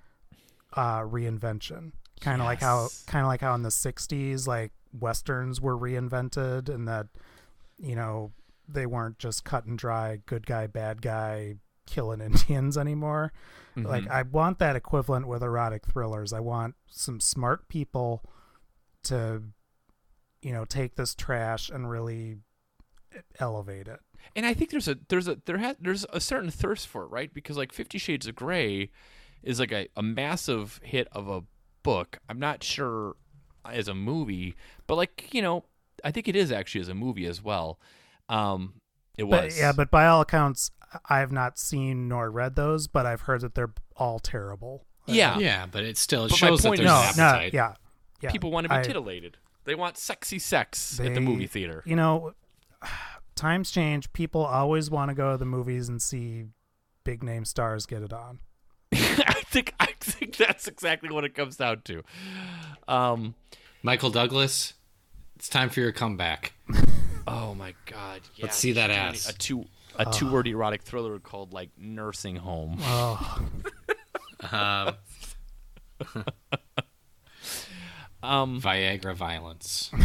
[0.73, 1.91] uh, reinvention.
[2.21, 6.67] Kind of like how, kind of like how in the '60s, like westerns were reinvented,
[6.67, 7.07] and that
[7.77, 8.31] you know
[8.67, 11.55] they weren't just cut and dry, good guy, bad guy,
[11.89, 13.31] killing Indians anymore.
[13.75, 14.11] Like Mhm.
[14.11, 16.33] I want that equivalent with erotic thrillers.
[16.33, 18.23] I want some smart people
[19.03, 19.41] to,
[20.41, 22.37] you know, take this trash and really
[23.39, 23.99] elevate it.
[24.35, 27.07] and I think there's a there's a there ha- there's a certain thirst for it,
[27.07, 27.33] right?
[27.33, 28.89] Because like Fifty Shades of Grey
[29.43, 31.43] is like a, a massive hit of a
[31.83, 32.19] book.
[32.27, 33.15] I'm not sure
[33.65, 34.55] as a movie,
[34.87, 35.63] but like you know,
[36.03, 37.79] I think it is actually as a movie as well.
[38.27, 38.73] Um,
[39.17, 40.71] it But was, yeah, but by all accounts,
[41.09, 44.85] I have not seen nor read those, but I've heard that they're all terrible.
[45.05, 47.23] yeah, Yeah, but it still it But my shows that point there's is- an no,
[47.23, 47.53] no, appetite.
[47.53, 47.73] yeah,
[48.21, 48.31] yeah.
[48.31, 49.37] people want to be I- titillated.
[49.65, 51.83] They want sexy sex at the movie theater.
[51.85, 52.33] You know,
[53.35, 54.11] times change.
[54.13, 56.45] People always want to go to the movies and see
[57.03, 58.39] big name stars get it on.
[58.93, 62.03] I think I think that's exactly what it comes down to.
[62.87, 63.35] Um,
[63.83, 64.73] Michael Douglas,
[65.35, 66.53] it's time for your comeback.
[67.29, 69.29] oh my god, yeah, Let's see that ass.
[69.29, 69.65] A two
[69.97, 72.77] a two word erotic thriller called like Nursing Home.
[72.81, 73.41] Oh,
[74.51, 74.95] Um,
[78.21, 79.91] Um, Viagra violence.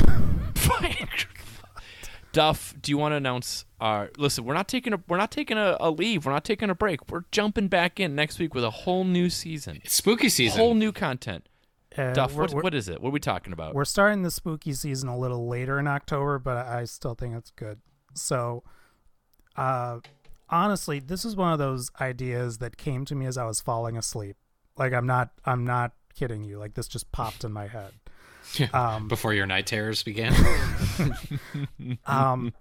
[2.33, 4.11] Duff, do you want to announce our?
[4.18, 6.27] Listen, we're not taking a we're not taking a, a leave.
[6.27, 7.09] We're not taking a break.
[7.11, 10.59] We're jumping back in next week with a whole new season, It's spooky season.
[10.59, 11.49] whole new content.
[11.97, 13.01] Uh, Duff, what, what is it?
[13.01, 13.74] What are we talking about?
[13.74, 17.51] We're starting the spooky season a little later in October, but I still think it's
[17.51, 17.80] good.
[18.14, 18.64] So,
[19.57, 19.99] uh,
[20.49, 23.97] honestly, this is one of those ideas that came to me as I was falling
[23.97, 24.36] asleep.
[24.76, 26.59] Like I'm not, I'm not kidding you.
[26.59, 27.92] Like this just popped in my head.
[28.72, 30.32] Um, Before your night terrors began.
[32.07, 32.53] um,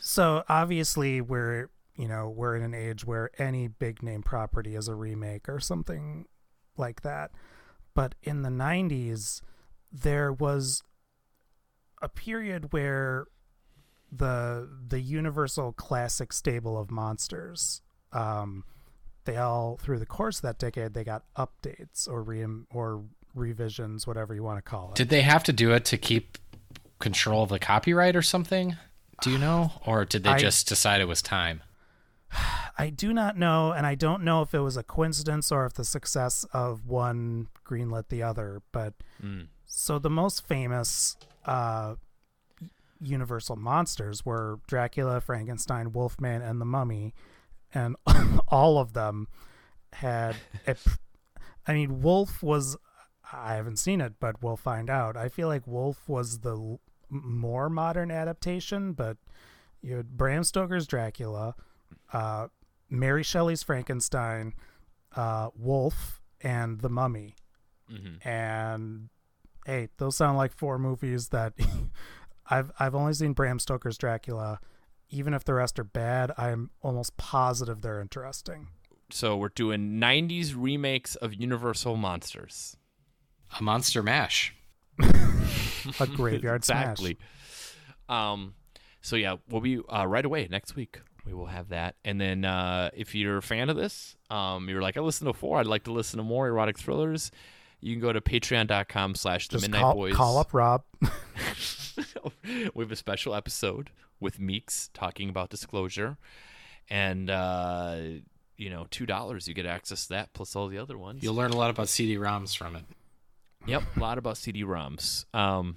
[0.00, 4.88] so obviously we're, you know, we're in an age where any big name property is
[4.88, 6.26] a remake or something
[6.76, 7.32] like that.
[7.94, 9.42] But in the 90s,
[9.90, 10.82] there was
[12.00, 13.26] a period where
[14.10, 17.80] the the universal classic stable of monsters
[18.12, 18.62] um
[19.24, 24.06] they all through the course of that decade they got updates or re or revisions
[24.06, 26.36] whatever you want to call it Did they have to do it to keep
[26.98, 28.76] control of the copyright or something?
[29.22, 31.62] Do you know, or did they I- just decide it was time?
[32.78, 35.74] I do not know, and I don't know if it was a coincidence or if
[35.74, 38.62] the success of one greenlit the other.
[38.72, 39.48] But Mm.
[39.66, 41.94] so the most famous uh,
[43.00, 47.14] Universal monsters were Dracula, Frankenstein, Wolfman, and the Mummy,
[47.74, 47.96] and
[48.48, 49.26] all of them
[49.92, 50.36] had.
[50.66, 50.76] A,
[51.66, 52.76] I mean, Wolf was.
[53.32, 55.16] I haven't seen it, but we'll find out.
[55.16, 56.78] I feel like Wolf was the
[57.08, 59.16] more modern adaptation, but
[59.80, 61.54] you had Bram Stoker's Dracula,
[62.12, 62.48] uh,
[62.90, 64.54] Mary Shelley's Frankenstein,
[65.16, 67.36] uh, Wolf, and The Mummy.
[67.90, 68.26] Mhm.
[68.26, 69.08] And
[69.66, 71.54] hey, those sound like four movies that
[72.50, 74.60] I've I've only seen Bram Stoker's Dracula.
[75.10, 78.68] Even if the rest are bad, I'm almost positive they're interesting.
[79.10, 82.78] So we're doing 90s remakes of Universal monsters.
[83.58, 84.54] A monster mash.
[86.00, 87.18] A graveyard exactly.
[88.08, 88.54] Um,
[89.02, 91.00] so yeah, we'll be uh, right away next week.
[91.24, 94.82] We will have that, and then uh, if you're a fan of this, um, you're
[94.82, 95.58] like, I listened to four.
[95.58, 97.30] I'd like to listen to more erotic thrillers.
[97.80, 100.14] You can go to Patreon.com/slash The Midnight call, Boys.
[100.14, 100.82] call up Rob.
[102.74, 106.16] we have a special episode with Meeks talking about disclosure,
[106.90, 107.96] and uh,
[108.56, 111.22] you know, two dollars you get access to that plus all the other ones.
[111.22, 112.84] You'll learn a lot about CD-ROMs from it.
[113.66, 115.26] Yep, a lot about CD-ROMs.
[115.34, 115.76] Um,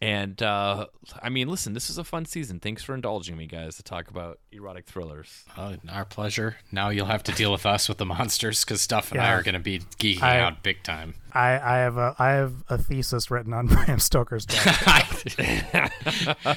[0.00, 0.86] and uh,
[1.22, 2.58] I mean, listen, this is a fun season.
[2.58, 5.44] Thanks for indulging me, guys, to talk about erotic thrillers.
[5.58, 6.56] Oh, our pleasure.
[6.72, 9.42] Now you'll have to deal with us with the monsters because Stuff and I are
[9.42, 11.14] going to be geeking I- out big time.
[11.32, 15.90] I, I have a I have a thesis written on Bram Stoker's Dracula.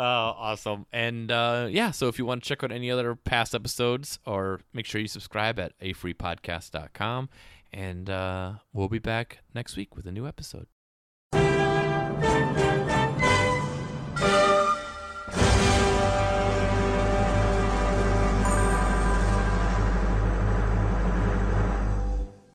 [0.00, 0.86] Oh, awesome.
[0.92, 4.60] And uh, yeah, so if you want to check out any other past episodes, or
[4.72, 7.28] make sure you subscribe at afreepodcast.com.
[7.72, 10.68] And uh, we'll be back next week with a new episode.